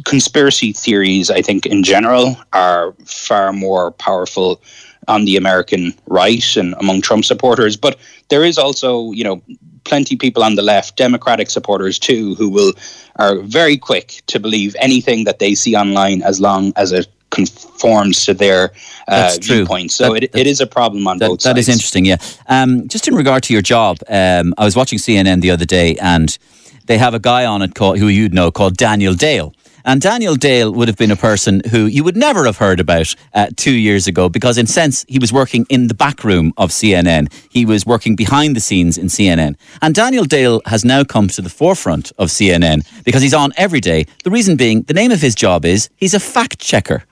conspiracy 0.04 0.74
theories, 0.74 1.32
I 1.32 1.42
think, 1.42 1.65
in 1.65 1.84
general, 1.84 2.36
are 2.51 2.94
far 3.06 3.54
more 3.54 3.92
powerful 3.92 4.62
on 5.07 5.25
the 5.25 5.38
American 5.38 5.93
right 6.07 6.55
and 6.55 6.74
among 6.79 7.01
Trump 7.01 7.25
supporters. 7.25 7.77
But 7.77 7.97
there 8.29 8.43
is 8.43 8.57
also, 8.57 9.12
you 9.12 9.24
know, 9.24 9.41
plenty 9.83 10.15
people 10.15 10.43
on 10.43 10.55
the 10.55 10.62
left, 10.62 10.97
Democratic 10.97 11.50
supporters 11.50 11.97
too, 11.97 12.35
who 12.35 12.50
will 12.50 12.74
are 13.17 13.39
very 13.39 13.77
quick 13.77 14.21
to 14.27 14.39
believe 14.39 14.75
anything 14.79 15.24
that 15.24 15.39
they 15.39 15.55
see 15.55 15.75
online 15.75 16.21
as 16.24 16.41
long 16.41 16.74
as 16.75 16.91
it 16.91 17.07
conforms 17.29 18.25
to 18.25 18.33
their 18.33 18.71
uh, 19.07 19.35
viewpoint. 19.41 19.91
So 19.91 20.13
that, 20.13 20.24
it, 20.24 20.35
it 20.35 20.47
is 20.47 20.62
a 20.62 20.67
problem 20.67 21.07
on 21.07 21.17
that, 21.19 21.27
both 21.27 21.41
sides. 21.41 21.55
That 21.55 21.59
is 21.59 21.69
interesting, 21.69 22.05
yeah. 22.05 22.17
Um, 22.47 22.88
just 22.88 23.07
in 23.07 23.15
regard 23.15 23.43
to 23.43 23.53
your 23.53 23.62
job, 23.62 23.97
um, 24.09 24.53
I 24.57 24.65
was 24.65 24.75
watching 24.75 25.00
CNN 25.00 25.41
the 25.41 25.51
other 25.51 25.65
day 25.65 25.95
and 25.97 26.38
they 26.85 26.97
have 26.97 27.13
a 27.13 27.19
guy 27.19 27.45
on 27.45 27.62
it 27.62 27.75
called, 27.75 28.00
who 28.00 28.07
you'd 28.07 28.33
know 28.33 28.51
called 28.51 28.77
Daniel 28.77 29.13
Dale. 29.13 29.53
And 29.86 30.01
Daniel 30.01 30.36
Dale 30.36 30.74
would 30.74 30.88
have 30.88 30.98
been 30.98 31.12
a 31.12 31.15
person 31.15 31.62
who 31.70 31.86
you 31.86 32.04
would 32.04 32.18
never 32.18 32.46
have 32.46 32.58
heard 32.58 32.80
about 32.80 33.13
uh, 33.36 33.48
two 33.56 33.72
years 33.72 34.08
ago 34.08 34.30
because, 34.30 34.58
in 34.58 34.65
sense, 34.65 35.06
he 35.08 35.20
was 35.20 35.32
working 35.32 35.68
in 35.70 35.88
the 35.88 35.94
back 35.94 36.24
room 36.24 36.54
of 36.58 36.72
CNN. 36.72 37.32
He 37.51 37.65
was 37.65 37.86
working 37.86 38.15
behind 38.15 38.56
the 38.56 38.60
scenes 38.60 38.98
in 38.98 39.08
CNN. 39.08 39.56
And 39.84 39.94
Daniel 39.94 40.25
Dale 40.25 40.60
has 40.65 40.84
now 40.84 41.04
come 41.04 41.27
to 41.27 41.42
the 41.42 41.51
forefront 41.51 42.12
of 42.18 42.30
CNN 42.30 42.84
because 43.04 43.22
he's 43.22 43.36
on 43.36 43.54
every 43.58 43.80
day. 43.80 44.08
The 44.24 44.32
reason 44.32 44.56
being, 44.56 44.82
the 44.82 44.96
name 44.96 45.12
of 45.12 45.22
his 45.22 45.36
job 45.36 45.65
is 45.65 45.89
he's 45.98 46.15
a 46.15 46.20
fact 46.20 46.60
checker. 46.60 47.04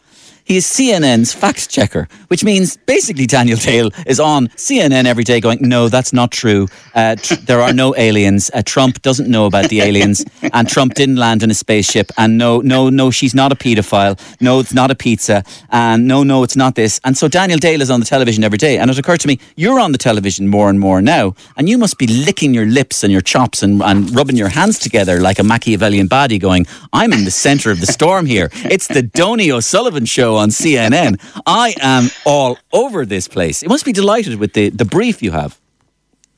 He 0.46 0.58
is 0.58 0.66
CNN's 0.66 1.34
fact 1.34 1.70
checker, 1.70 2.08
which 2.28 2.44
means 2.44 2.78
basically 2.78 3.26
Daniel 3.26 3.58
Dale 3.58 3.92
is 4.06 4.20
on 4.20 4.48
CNN 4.50 5.06
every 5.06 5.24
day 5.24 5.40
going, 5.40 5.60
no, 5.62 5.88
that's 5.88 6.12
not 6.12 6.32
true. 6.32 6.68
Uh, 6.94 7.16
tr- 7.16 7.36
there 7.36 7.62
are 7.62 7.72
no 7.72 7.96
aliens. 7.96 8.52
Uh, 8.54 8.62
Trump 8.66 9.02
doesn't 9.02 9.30
know 9.30 9.46
about 9.46 9.70
the 9.70 9.82
aliens. 9.82 10.26
And 10.52 10.68
Trump 10.68 10.96
didn't 10.96 11.16
land 11.16 11.44
in 11.44 11.52
a 11.52 11.54
spaceship. 11.54 12.12
And 12.18 12.38
no, 12.38 12.60
no, 12.60 12.90
no, 12.90 13.10
she's 13.10 13.34
not 13.34 13.52
a 13.52 13.56
paedophile. 13.56 14.20
No, 14.42 14.60
it's 14.60 14.74
not 14.74 14.92
a 14.92 14.96
pizza. 14.96 15.44
And 15.70 16.08
no, 16.08 16.24
no, 16.24 16.44
it's 16.44 16.56
not 16.58 16.76
this. 16.76 17.00
And 17.04 17.18
so 17.18 17.28
Daniel 17.28 17.60
Dale 17.60 17.82
is 17.82 17.90
on 17.90 18.02
the 18.02 18.06
television 18.06 18.44
every 18.44 18.58
day. 18.58 18.78
And 18.78 18.92
it 18.92 19.00
occurred 19.00 19.22
to 19.22 19.28
me, 19.28 19.40
you're 19.56 19.80
on 19.80 19.94
the 19.94 19.98
television 19.98 20.50
more 20.50 20.70
and 20.70 20.80
more 20.80 21.02
now. 21.02 21.36
And 21.56 21.70
you 21.70 21.78
must 21.78 21.98
be 21.98 22.08
licking 22.08 22.54
your 22.54 22.66
lips 22.66 23.04
and 23.04 23.12
your 23.12 23.22
chops 23.22 23.64
and, 23.64 23.82
and 23.82 24.14
rubbing 24.14 24.36
your 24.36 24.50
hands 24.50 24.78
together 24.78 25.22
like 25.22 25.40
a 25.40 25.44
Machiavellian 25.44 26.08
body 26.08 26.38
going, 26.38 26.66
I'm 26.92 27.14
in 27.14 27.24
the 27.24 27.32
center 27.32 27.72
of 27.72 27.80
the 27.80 27.88
storm 27.88 28.26
here. 28.26 28.50
It's 28.54 28.88
the 28.88 29.02
Donie 29.02 29.52
O'Sullivan 29.52 30.06
show 30.06 30.33
on 30.38 30.50
CNN. 30.50 31.20
I 31.46 31.76
am 31.82 32.10
all 32.26 32.58
over 32.72 33.06
this 33.06 33.28
place. 33.28 33.64
It 33.64 33.70
must 33.70 33.86
be 33.86 33.92
delighted 33.92 34.40
with 34.40 34.54
the, 34.54 34.70
the 34.70 34.86
brief 34.86 35.22
you 35.22 35.32
have. 35.32 35.60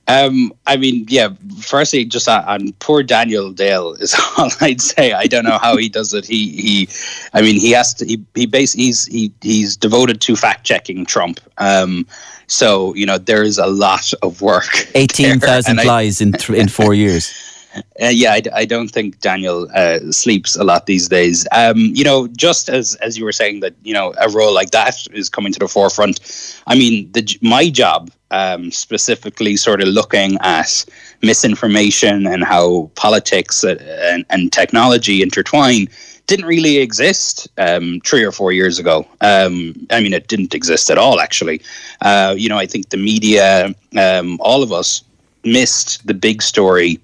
Um, 0.07 0.53
I 0.67 0.77
mean, 0.77 1.05
yeah. 1.09 1.29
Firstly, 1.61 2.05
just 2.05 2.27
on, 2.29 2.43
on, 2.43 2.73
poor 2.73 3.01
Daniel 3.01 3.51
Dale 3.51 3.93
is 3.93 4.15
all 4.37 4.51
I'd 4.61 4.81
say. 4.81 5.13
I 5.13 5.25
don't 5.25 5.45
know 5.45 5.57
how 5.57 5.77
he 5.77 5.89
does 5.89 6.13
it. 6.13 6.25
He, 6.25 6.51
he, 6.51 6.89
I 7.33 7.41
mean, 7.41 7.59
he 7.59 7.71
has 7.71 7.93
to. 7.95 8.05
He, 8.05 8.23
he 8.35 8.45
basically 8.45 8.85
he's 8.85 9.05
he, 9.07 9.31
he's 9.41 9.75
devoted 9.75 10.21
to 10.21 10.35
fact 10.35 10.63
checking 10.63 11.05
Trump. 11.05 11.39
Um, 11.57 12.05
so 12.47 12.93
you 12.93 13.05
know, 13.05 13.17
there 13.17 13.41
is 13.41 13.57
a 13.57 13.65
lot 13.65 14.13
of 14.21 14.41
work. 14.41 14.67
Eighteen 14.95 15.39
thousand 15.39 15.83
lies 15.83 16.21
in 16.21 16.33
th- 16.33 16.59
in 16.59 16.67
four 16.67 16.93
years. 16.93 17.33
Uh, 17.75 18.07
yeah, 18.07 18.33
I, 18.33 18.41
I, 18.53 18.65
don't 18.65 18.89
think 18.89 19.19
Daniel 19.19 19.67
uh, 19.75 19.99
sleeps 20.11 20.55
a 20.55 20.63
lot 20.63 20.85
these 20.85 21.09
days. 21.09 21.47
Um, 21.51 21.77
you 21.77 22.03
know, 22.03 22.27
just 22.27 22.69
as 22.69 22.95
as 22.95 23.17
you 23.17 23.25
were 23.25 23.31
saying 23.31 23.59
that 23.61 23.73
you 23.83 23.93
know 23.93 24.13
a 24.19 24.29
role 24.29 24.53
like 24.53 24.71
that 24.71 25.05
is 25.11 25.29
coming 25.29 25.51
to 25.53 25.59
the 25.59 25.67
forefront. 25.67 26.19
I 26.67 26.75
mean, 26.75 27.11
the, 27.11 27.37
my 27.41 27.69
job 27.69 28.11
um, 28.31 28.71
specifically, 28.71 29.55
sort 29.55 29.81
of 29.81 29.87
looking 29.87 30.37
at 30.41 30.85
misinformation 31.21 32.27
and 32.27 32.43
how 32.43 32.91
politics 32.95 33.63
uh, 33.63 33.75
and, 34.11 34.25
and 34.29 34.51
technology 34.51 35.21
intertwine, 35.21 35.87
didn't 36.27 36.45
really 36.45 36.77
exist 36.77 37.47
um, 37.57 38.01
three 38.05 38.23
or 38.23 38.31
four 38.31 38.51
years 38.51 38.79
ago. 38.79 39.07
Um, 39.21 39.87
I 39.91 40.01
mean, 40.01 40.13
it 40.13 40.27
didn't 40.27 40.53
exist 40.53 40.89
at 40.89 40.97
all, 40.97 41.19
actually. 41.19 41.61
Uh, 42.01 42.33
you 42.37 42.49
know, 42.49 42.57
I 42.57 42.65
think 42.65 42.89
the 42.89 42.97
media, 42.97 43.73
um, 43.97 44.37
all 44.41 44.63
of 44.63 44.71
us, 44.71 45.03
missed 45.43 46.05
the 46.07 46.13
big 46.13 46.41
story 46.41 46.99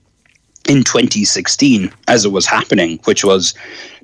in 0.68 0.84
2016 0.84 1.92
as 2.08 2.26
it 2.26 2.32
was 2.32 2.46
happening, 2.46 3.00
which 3.06 3.24
was 3.24 3.54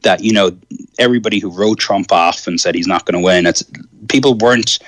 that 0.04 0.24
you 0.24 0.32
know 0.32 0.52
everybody 1.00 1.39
who 1.39 1.50
wrote 1.50 1.80
Trump 1.80 2.12
off 2.12 2.48
and 2.48 2.60
said 2.60 2.76
he's 2.76 2.88
not 2.88 3.06
going 3.06 3.20
to 3.20 3.26
win. 3.26 3.46
It's 3.46 3.63
people 4.10 4.36
weren't 4.36 4.80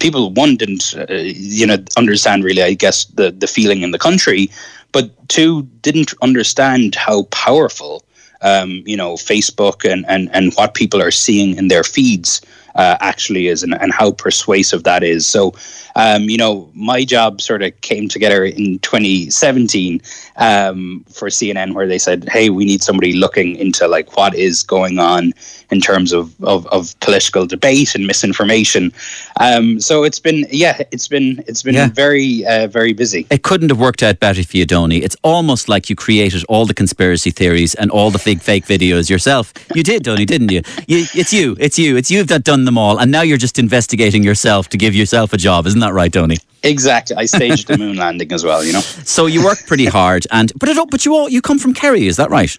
people 0.00 0.30
one 0.32 0.56
didn't 0.56 0.94
uh, 0.96 1.12
you 1.14 1.66
know 1.66 1.78
understand 1.96 2.44
really 2.44 2.62
I 2.62 2.74
guess 2.74 3.04
the 3.04 3.30
the 3.30 3.46
feeling 3.46 3.82
in 3.82 3.90
the 3.90 3.98
country, 3.98 4.50
but 4.92 5.10
two 5.28 5.62
didn't 5.82 6.12
understand 6.22 6.94
how 6.94 7.24
powerful 7.24 8.04
um, 8.42 8.82
you 8.84 8.96
know 8.96 9.14
Facebook 9.14 9.90
and 9.90 10.04
and 10.08 10.28
and 10.32 10.54
what 10.54 10.74
people 10.74 11.02
are 11.02 11.10
seeing 11.10 11.56
in 11.56 11.68
their 11.68 11.84
feeds 11.84 12.40
uh, 12.76 12.96
actually 13.00 13.48
is 13.48 13.62
and, 13.62 13.74
and 13.80 13.92
how 13.92 14.12
persuasive 14.12 14.84
that 14.84 15.02
is. 15.02 15.26
So, 15.26 15.54
um, 15.96 16.24
you 16.24 16.36
know, 16.36 16.70
my 16.74 17.04
job 17.04 17.40
sort 17.40 17.62
of 17.62 17.78
came 17.80 18.08
together 18.08 18.44
in 18.44 18.78
2017 18.80 20.00
um, 20.36 21.04
for 21.10 21.28
CNN, 21.28 21.74
where 21.74 21.86
they 21.86 21.98
said, 21.98 22.28
"Hey, 22.28 22.50
we 22.50 22.64
need 22.64 22.82
somebody 22.82 23.14
looking 23.14 23.56
into 23.56 23.88
like 23.88 24.16
what 24.16 24.34
is 24.34 24.62
going 24.62 24.98
on 24.98 25.32
in 25.70 25.80
terms 25.80 26.12
of 26.12 26.34
of, 26.42 26.66
of 26.66 26.98
political 27.00 27.46
debate 27.46 27.94
and 27.94 28.06
misinformation." 28.06 28.92
Um, 29.40 29.80
so 29.80 30.04
it's 30.04 30.20
been, 30.20 30.46
yeah, 30.50 30.82
it's 30.90 31.08
been 31.08 31.42
it's 31.46 31.62
been 31.62 31.74
yeah. 31.74 31.88
very 31.88 32.44
uh, 32.46 32.66
very 32.66 32.92
busy. 32.92 33.26
It 33.30 33.42
couldn't 33.42 33.70
have 33.70 33.80
worked 33.80 34.02
out 34.02 34.20
better 34.20 34.42
for 34.42 34.56
you, 34.56 34.66
Donie. 34.66 34.98
It's 34.98 35.16
almost 35.22 35.68
like 35.68 35.88
you 35.88 35.96
created 35.96 36.44
all 36.48 36.66
the 36.66 36.74
conspiracy 36.74 37.30
theories 37.30 37.74
and 37.74 37.90
all 37.90 38.10
the 38.10 38.18
fake, 38.18 38.42
fake 38.42 38.66
videos 38.66 39.08
yourself. 39.08 39.52
You 39.74 39.82
did, 39.82 40.02
Donie, 40.02 40.26
didn't 40.26 40.50
you? 40.50 40.62
you? 40.86 41.06
It's 41.14 41.32
you. 41.32 41.56
It's 41.58 41.78
you. 41.78 41.96
It's 41.96 42.10
you 42.10 42.22
that 42.24 42.44
done 42.44 42.65
them 42.66 42.76
all, 42.76 42.98
and 42.98 43.10
now 43.10 43.22
you're 43.22 43.38
just 43.38 43.58
investigating 43.58 44.22
yourself 44.22 44.68
to 44.68 44.76
give 44.76 44.94
yourself 44.94 45.32
a 45.32 45.36
job. 45.38 45.66
Isn't 45.66 45.80
that 45.80 45.94
right, 45.94 46.12
Donie? 46.12 46.38
Exactly. 46.62 47.16
I 47.16 47.24
staged 47.24 47.68
the 47.68 47.78
moon 47.84 47.96
landing 47.96 48.30
as 48.32 48.44
well. 48.44 48.62
You 48.62 48.74
know. 48.74 48.80
So 48.80 49.26
you 49.26 49.42
work 49.44 49.64
pretty 49.66 49.86
hard, 49.86 50.26
and 50.30 50.52
but 50.58 50.68
it, 50.68 50.90
but 50.90 51.04
you 51.04 51.14
all 51.14 51.28
you 51.28 51.40
come 51.40 51.58
from 51.58 51.72
Kerry, 51.72 52.06
is 52.06 52.16
that 52.16 52.30
right? 52.30 52.56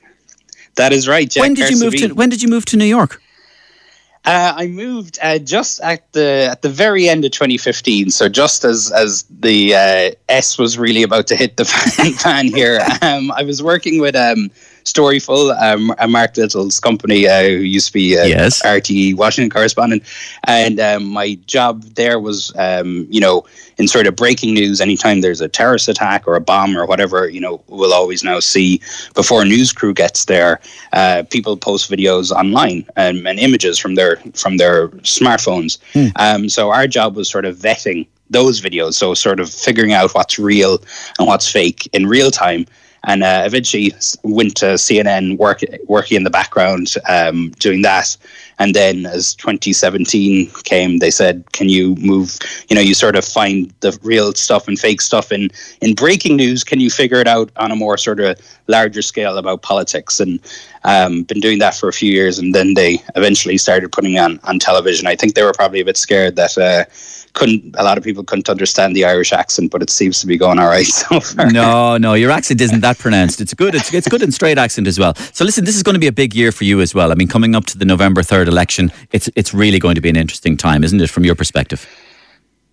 That 0.75 0.93
is 0.93 1.07
right. 1.07 1.29
Jack 1.29 1.41
when 1.41 1.53
did 1.53 1.69
you 1.69 1.79
move 1.79 1.95
to 1.97 2.13
When 2.13 2.29
did 2.29 2.41
you 2.41 2.47
move 2.47 2.65
to 2.65 2.77
New 2.77 2.85
York? 2.85 3.21
Uh, 4.27 4.53
I 4.57 4.67
moved 4.67 5.17
uh, 5.21 5.39
just 5.39 5.79
at 5.79 6.11
the 6.11 6.49
at 6.51 6.61
the 6.61 6.69
very 6.69 7.07
end 7.07 7.23
of 7.23 7.31
2015, 7.31 8.09
so 8.09 8.27
just 8.27 8.65
as 8.65 8.91
as 8.91 9.23
the 9.29 9.73
uh, 9.73 10.11
S 10.27 10.57
was 10.57 10.77
really 10.77 11.01
about 11.01 11.27
to 11.27 11.35
hit 11.37 11.55
the 11.55 11.63
fan, 11.65 12.11
fan 12.13 12.47
here. 12.47 12.81
Um, 13.01 13.31
I 13.31 13.43
was 13.43 13.63
working 13.63 14.01
with 14.01 14.17
um, 14.17 14.51
Storyful, 14.88 15.54
um, 15.62 15.93
Mark 16.10 16.38
Little's 16.38 16.80
company, 16.80 17.28
uh, 17.28 17.43
who 17.43 17.58
used 17.58 17.88
to 17.88 17.93
be 17.93 18.15
a 18.15 18.28
yes. 18.28 18.62
RTE 18.63 19.15
Washington 19.15 19.50
correspondent. 19.50 20.04
And 20.45 20.80
um, 20.80 21.04
my 21.04 21.36
job 21.45 21.84
there 21.95 22.21
was, 22.21 22.54
um, 22.58 23.06
you 23.10 23.19
know, 23.19 23.45
in 23.78 23.89
sort 23.89 24.08
of 24.08 24.15
breaking 24.15 24.54
news, 24.54 24.80
anytime 24.80 25.19
there's 25.19 25.41
a 25.41 25.50
terrorist 25.50 25.89
attack 25.89 26.26
or 26.26 26.36
a 26.36 26.41
bomb 26.41 26.78
or 26.78 26.86
whatever, 26.86 27.28
you 27.28 27.41
know, 27.41 27.62
we'll 27.67 27.93
always 27.93 28.23
now 28.23 28.39
see 28.39 28.82
before 29.13 29.41
a 29.41 29.45
news 29.45 29.73
crew 29.73 29.93
gets 29.93 30.23
there, 30.26 30.62
uh, 30.93 31.23
people 31.30 31.58
post 31.58 31.91
videos 31.91 32.32
online 32.32 32.86
and, 32.95 33.28
and, 33.28 33.39
images 33.39 33.78
from 33.78 33.95
their 33.95 34.15
from 34.34 34.56
their 34.58 34.88
smartphones. 35.04 35.80
Hmm. 35.93 36.08
Um, 36.15 36.50
so 36.50 36.71
our 36.71 36.88
job 36.88 37.15
was 37.15 37.30
sort 37.30 37.45
of 37.45 37.58
vetting 37.58 38.08
those 38.30 38.62
videos, 38.62 38.93
so 38.93 39.13
sort 39.13 39.39
of 39.39 39.50
figuring 39.50 39.93
out 39.93 40.15
what's 40.15 40.39
real 40.39 40.80
and 41.19 41.28
what's 41.28 41.52
fake 41.52 41.88
in 41.93 42.08
real 42.08 42.32
time 42.32 42.65
and 43.07 43.23
uh, 43.23 43.43
eventually 43.45 43.93
went 44.23 44.55
to 44.57 44.65
CNN, 44.75 45.37
work, 45.37 45.61
working 45.87 46.17
in 46.17 46.23
the 46.23 46.29
background, 46.29 46.93
um, 47.07 47.51
doing 47.57 47.81
that. 47.81 48.15
And 48.59 48.75
then 48.75 49.05
as 49.05 49.33
2017 49.35 50.51
came, 50.63 50.97
they 50.97 51.09
said, 51.09 51.43
"Can 51.53 51.69
you 51.69 51.95
move? 51.95 52.37
You 52.69 52.75
know, 52.75 52.81
you 52.81 52.93
sort 52.93 53.15
of 53.15 53.23
find 53.23 53.73
the 53.79 53.97
real 54.03 54.33
stuff 54.33 54.67
and 54.67 54.77
fake 54.77 55.01
stuff 55.01 55.31
in 55.31 55.49
in 55.81 55.95
breaking 55.95 56.35
news. 56.35 56.63
Can 56.63 56.79
you 56.79 56.89
figure 56.89 57.19
it 57.19 57.27
out 57.27 57.49
on 57.55 57.71
a 57.71 57.75
more 57.75 57.97
sort 57.97 58.19
of 58.19 58.37
larger 58.67 59.01
scale 59.01 59.37
about 59.37 59.61
politics?" 59.61 60.19
And 60.19 60.39
um, 60.83 61.23
been 61.23 61.39
doing 61.39 61.59
that 61.59 61.75
for 61.75 61.87
a 61.87 61.93
few 61.93 62.11
years, 62.11 62.39
and 62.39 62.53
then 62.53 62.73
they 62.73 63.01
eventually 63.15 63.57
started 63.57 63.91
putting 63.91 64.17
on 64.17 64.39
on 64.43 64.59
television. 64.59 65.07
I 65.07 65.15
think 65.15 65.35
they 65.35 65.43
were 65.43 65.53
probably 65.53 65.79
a 65.79 65.85
bit 65.85 65.97
scared 65.97 66.35
that. 66.35 66.57
Uh, 66.57 66.85
couldn't 67.38 67.76
a 67.78 67.84
lot 67.84 67.97
of 67.97 68.04
people 68.04 68.23
couldn't 68.23 68.50
understand 68.50 68.95
the 68.95 69.06
Irish 69.06 69.32
accent, 69.32 69.71
but 69.71 69.82
it 69.84 69.91
seems 69.91 70.19
to 70.21 70.28
be 70.28 70.38
going 70.38 70.58
all 70.60 70.67
right 70.67 70.86
so 71.02 71.19
far. 71.19 71.52
No, 71.52 71.97
no, 71.97 72.15
your 72.15 72.32
accent 72.32 72.60
isn't 72.62 72.82
that 72.82 72.97
pronounced. 72.97 73.39
It's 73.39 73.54
good. 73.54 73.76
It's 73.76 73.93
it's 73.93 74.08
good 74.08 74.23
and 74.23 74.34
straight 74.34 74.58
accent 74.58 74.88
as 74.88 75.00
well. 75.00 75.13
So 75.34 75.45
listen, 75.45 75.63
this 75.63 75.76
is 75.76 75.84
going 75.84 75.93
to 75.93 76.00
be 76.00 76.08
a 76.08 76.12
big 76.23 76.36
year 76.36 76.52
for 76.52 76.63
you 76.63 76.82
as 76.82 76.95
well. 76.95 77.12
I 77.12 77.15
mean, 77.15 77.28
coming 77.28 77.56
up 77.56 77.65
to 77.67 77.78
the 77.78 77.86
November 77.86 78.23
third 78.23 78.47
election, 78.47 78.91
it's 79.12 79.30
it's 79.36 79.54
really 79.54 79.80
going 79.80 79.95
to 79.95 80.02
be 80.02 80.10
an 80.10 80.15
interesting 80.15 80.58
time, 80.58 80.84
isn't 80.84 81.00
it, 81.00 81.10
from 81.10 81.23
your 81.23 81.36
perspective? 81.36 81.88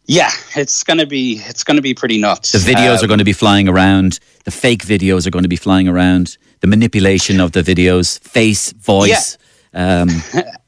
Yeah, 0.07 0.31
it's 0.57 0.83
gonna 0.83 1.07
be 1.07 1.41
it's 1.47 1.65
gonna 1.65 1.83
be 1.83 1.95
pretty 1.95 2.19
nuts. 2.19 2.53
The 2.53 2.59
videos 2.59 2.99
um, 2.99 3.05
are 3.05 3.09
going 3.09 3.19
to 3.19 3.25
be 3.25 3.33
flying 3.33 3.69
around. 3.69 4.19
The 4.45 4.51
fake 4.51 4.85
videos 4.85 5.27
are 5.27 5.31
going 5.31 5.45
to 5.45 5.49
be 5.49 5.57
flying 5.57 5.89
around. 5.89 6.37
The 6.61 6.67
manipulation 6.67 7.41
of 7.41 7.53
the 7.53 7.63
videos, 7.63 8.19
face, 8.21 8.73
voice. 8.73 9.39
Yeah. 9.73 10.03
Um, 10.03 10.09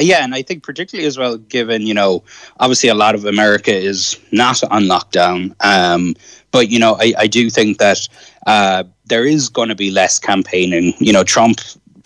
yeah, 0.00 0.24
and 0.24 0.34
I 0.34 0.42
think 0.42 0.62
particularly 0.62 1.06
as 1.06 1.18
well, 1.18 1.36
given 1.36 1.86
you 1.86 1.94
know, 1.94 2.22
obviously 2.58 2.88
a 2.88 2.94
lot 2.94 3.14
of 3.14 3.24
America 3.24 3.74
is 3.74 4.18
not 4.32 4.62
on 4.64 4.84
lockdown, 4.84 5.54
um, 5.60 6.14
but 6.50 6.68
you 6.68 6.78
know, 6.78 6.96
I, 7.00 7.12
I 7.18 7.26
do 7.26 7.50
think 7.50 7.78
that 7.78 8.08
uh, 8.46 8.84
there 9.06 9.24
is 9.24 9.48
going 9.48 9.68
to 9.68 9.74
be 9.74 9.90
less 9.90 10.18
campaigning. 10.18 10.94
You 10.98 11.12
know, 11.12 11.24
Trump 11.24 11.60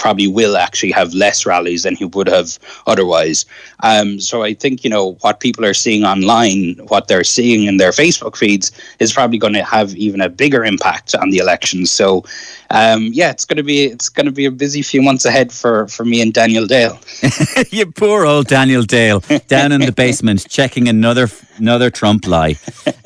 probably 0.05 0.29
will 0.29 0.59
actually 0.59 0.93
have 0.93 1.15
less 1.15 1.47
rallies 1.47 1.85
than 1.85 1.97
he 1.97 2.05
would 2.05 2.29
have 2.29 2.59
otherwise. 2.87 3.47
Um, 3.83 4.21
so 4.21 4.43
I 4.43 4.53
think 4.53 4.85
you 4.85 4.91
know 4.91 5.15
what 5.23 5.41
people 5.41 5.65
are 5.65 5.73
seeing 5.73 6.05
online, 6.05 6.77
what 6.89 7.09
they're 7.09 7.25
seeing 7.25 7.65
in 7.65 7.79
their 7.79 7.91
Facebook 7.91 8.37
feeds, 8.37 8.71
is 8.99 9.15
probably 9.15 9.39
going 9.39 9.55
to 9.55 9.65
have 9.65 9.97
even 9.97 10.21
a 10.21 10.29
bigger 10.29 10.63
impact 10.63 11.15
on 11.15 11.31
the 11.31 11.39
elections. 11.39 11.91
So 11.91 12.23
um, 12.69 13.09
yeah, 13.15 13.31
it's 13.31 13.47
going 13.47 13.57
to 13.57 13.63
be 13.63 13.85
it's 13.85 14.11
going 14.11 14.27
to 14.27 14.33
be 14.33 14.45
a 14.45 14.51
busy 14.51 14.83
few 14.83 15.01
months 15.01 15.25
ahead 15.25 15.51
for 15.51 15.89
for 15.89 16.05
me 16.05 16.21
and 16.21 16.35
Daniel 16.35 16.67
Dale. 16.67 16.99
you 17.71 17.91
poor 17.91 18.27
old 18.27 18.47
Daniel 18.47 18.83
Dale 18.83 19.21
down 19.49 19.73
in 19.73 19.81
the 19.81 19.93
basement 20.05 20.47
checking 20.51 20.87
another 20.87 21.29
another 21.57 21.89
Trump 21.91 22.27
lie. 22.27 22.57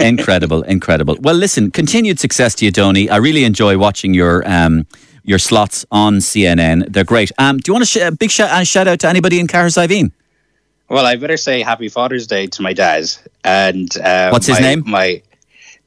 Incredible, 0.00 0.62
incredible. 0.62 1.16
Well, 1.20 1.36
listen, 1.36 1.70
continued 1.70 2.18
success 2.18 2.56
to 2.56 2.64
you, 2.64 2.72
Donie. 2.72 3.08
I 3.08 3.18
really 3.18 3.44
enjoy 3.44 3.78
watching 3.78 4.14
your. 4.14 4.42
Um, 4.50 4.84
your 5.28 5.38
slots 5.38 5.84
on 5.90 6.16
CNN. 6.16 6.90
They're 6.90 7.04
great. 7.04 7.30
Um, 7.36 7.58
do 7.58 7.68
you 7.68 7.74
want 7.74 7.84
to 7.84 7.86
sh- 7.86 8.02
a 8.02 8.10
big 8.10 8.30
shout, 8.30 8.50
uh, 8.50 8.64
shout 8.64 8.88
out 8.88 8.98
to 9.00 9.08
anybody 9.08 9.38
in 9.38 9.46
Cahersiveen? 9.46 10.10
Well, 10.88 11.04
I 11.04 11.16
better 11.16 11.36
say 11.36 11.60
Happy 11.60 11.90
Father's 11.90 12.26
Day 12.26 12.46
to 12.46 12.62
my 12.62 12.72
dad. 12.72 13.04
And 13.44 13.94
uh, 13.98 14.30
what's 14.30 14.46
his 14.46 14.58
my, 14.58 14.66
name? 14.66 14.82
My 14.86 15.22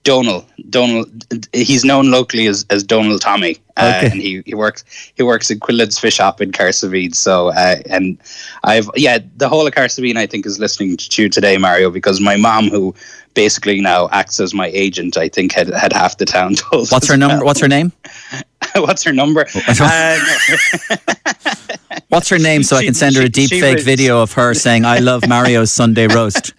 Donald. 0.04 0.46
Donald. 0.70 1.26
He's 1.54 1.84
known 1.84 2.12
locally 2.12 2.46
as, 2.46 2.68
as 2.70 2.84
Donald 2.84 3.20
Tommy, 3.22 3.58
uh, 3.78 3.94
okay. 3.98 4.12
and 4.12 4.22
he, 4.22 4.44
he 4.46 4.54
works 4.54 4.84
he 5.16 5.24
works 5.24 5.50
in 5.50 5.60
Quinlan's 5.60 5.98
Fish 5.98 6.16
Shop 6.16 6.40
in 6.40 6.52
Cahersiveen. 6.52 7.16
So, 7.16 7.50
uh, 7.50 7.78
and 7.88 8.20
I've 8.64 8.92
yeah, 8.96 9.18
the 9.38 9.50
whole 9.50 9.66
of 9.66 9.74
Cahersiveen 9.74 10.18
I 10.18 10.28
think 10.28 10.46
is 10.46 10.60
listening 10.60 10.98
to 10.98 11.22
you 11.22 11.30
today, 11.30 11.58
Mario, 11.58 11.90
because 11.90 12.20
my 12.20 12.38
mom, 12.38 12.70
who 12.70 12.94
basically 13.34 13.82
now 13.82 14.08
acts 14.12 14.40
as 14.40 14.54
my 14.54 14.68
agent, 14.68 15.18
I 15.18 15.30
think 15.30 15.52
had 15.52 15.70
had 15.70 15.94
half 15.94 16.18
the 16.18 16.26
town 16.26 16.54
told. 16.56 16.92
What's 16.92 17.08
her 17.08 17.18
number? 17.18 17.38
Well. 17.38 17.46
What's 17.46 17.62
her 17.62 17.68
name? 17.68 17.92
What's 18.76 19.04
her 19.04 19.14
number? 19.14 19.46
uh, 19.68 20.20
What's 22.10 22.30
her 22.30 22.40
name 22.40 22.64
so 22.64 22.78
she, 22.78 22.84
I 22.84 22.86
can 22.86 22.94
send 22.94 23.16
her 23.16 23.24
a 23.24 23.30
deep 23.30 23.50
fake 23.50 23.78
would, 23.78 23.86
video 23.86 24.22
of 24.22 24.32
her 24.34 24.54
saying 24.54 24.86
"I 24.86 25.00
love 25.00 25.28
Mario's 25.28 25.72
Sunday 25.72 26.08
roast"? 26.08 26.54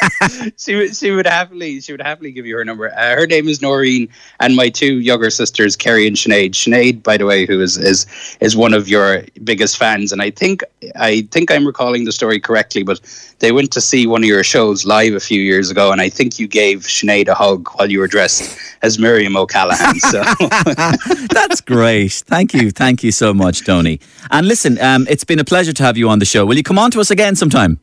she 0.56 0.74
would 0.74 0.96
she 0.96 1.10
would 1.10 1.26
happily 1.26 1.80
she 1.80 1.92
would 1.92 2.02
happily 2.02 2.32
give 2.32 2.46
you 2.46 2.56
her 2.56 2.64
number. 2.64 2.92
Uh, 2.92 3.14
her 3.14 3.26
name 3.26 3.48
is 3.48 3.62
Noreen, 3.62 4.08
and 4.40 4.56
my 4.56 4.68
two 4.68 5.00
younger 5.00 5.30
sisters, 5.30 5.76
Kerry 5.76 6.06
and 6.06 6.16
Sinead. 6.16 6.50
Sinead, 6.50 7.02
by 7.02 7.16
the 7.16 7.26
way, 7.26 7.46
who 7.46 7.60
is 7.60 7.76
is 7.76 8.06
is 8.40 8.56
one 8.56 8.74
of 8.74 8.88
your 8.88 9.24
biggest 9.44 9.76
fans, 9.76 10.12
and 10.12 10.22
I 10.22 10.30
think 10.30 10.64
I 10.96 11.28
think 11.30 11.50
I'm 11.50 11.66
recalling 11.66 12.04
the 12.04 12.12
story 12.12 12.40
correctly, 12.40 12.82
but 12.82 13.00
they 13.42 13.50
went 13.52 13.72
to 13.72 13.80
see 13.80 14.06
one 14.06 14.22
of 14.22 14.28
your 14.28 14.44
shows 14.44 14.84
live 14.84 15.14
a 15.14 15.20
few 15.20 15.40
years 15.40 15.70
ago, 15.70 15.90
and 15.90 16.00
I 16.00 16.08
think 16.08 16.38
you 16.38 16.46
gave 16.46 16.82
Sinead 16.82 17.28
a 17.28 17.34
hug 17.34 17.68
while 17.74 17.90
you 17.90 17.98
were 17.98 18.06
dressed 18.06 18.56
as 18.82 18.98
Miriam 18.98 19.36
O'Callaghan. 19.36 19.98
So 19.98 20.22
that's 21.32 21.60
great. 21.60 22.12
Thank 22.12 22.54
you, 22.54 22.70
thank 22.70 23.02
you 23.02 23.10
so 23.10 23.34
much, 23.34 23.64
Tony. 23.64 23.98
And 24.30 24.46
listen, 24.46 24.71
um, 24.80 25.06
it's 25.08 25.24
been 25.24 25.38
a 25.38 25.44
pleasure 25.44 25.72
to 25.72 25.82
have 25.82 25.96
you 25.96 26.08
on 26.08 26.18
the 26.18 26.24
show. 26.24 26.44
Will 26.46 26.56
you 26.56 26.62
come 26.62 26.78
on 26.78 26.90
to 26.92 27.00
us 27.00 27.10
again 27.10 27.36
sometime? 27.36 27.80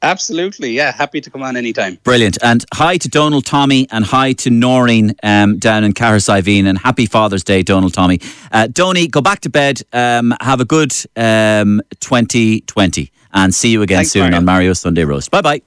Absolutely, 0.00 0.70
yeah. 0.70 0.92
Happy 0.92 1.20
to 1.20 1.28
come 1.28 1.42
on 1.42 1.56
anytime. 1.56 1.98
Brilliant. 2.04 2.38
And 2.42 2.64
hi 2.72 2.98
to 2.98 3.08
Donald 3.08 3.44
Tommy 3.44 3.88
and 3.90 4.04
hi 4.04 4.32
to 4.34 4.50
Noreen 4.50 5.14
um, 5.24 5.58
down 5.58 5.82
in 5.82 5.92
Cahersiveen 5.92 6.66
and 6.66 6.78
happy 6.78 7.06
Father's 7.06 7.42
Day, 7.42 7.62
Donald 7.64 7.94
Tommy. 7.94 8.20
Uh, 8.52 8.68
Donie, 8.68 9.08
go 9.08 9.20
back 9.20 9.40
to 9.40 9.50
bed. 9.50 9.82
Um, 9.92 10.34
have 10.40 10.60
a 10.60 10.64
good 10.64 10.92
um, 11.16 11.82
2020 11.98 13.10
and 13.32 13.54
see 13.54 13.70
you 13.70 13.82
again 13.82 13.98
Thanks, 13.98 14.12
soon 14.12 14.22
Mario. 14.22 14.36
on 14.36 14.44
Mario 14.44 14.72
Sunday 14.72 15.04
Roast. 15.04 15.30
Bye 15.30 15.42
bye. 15.42 15.62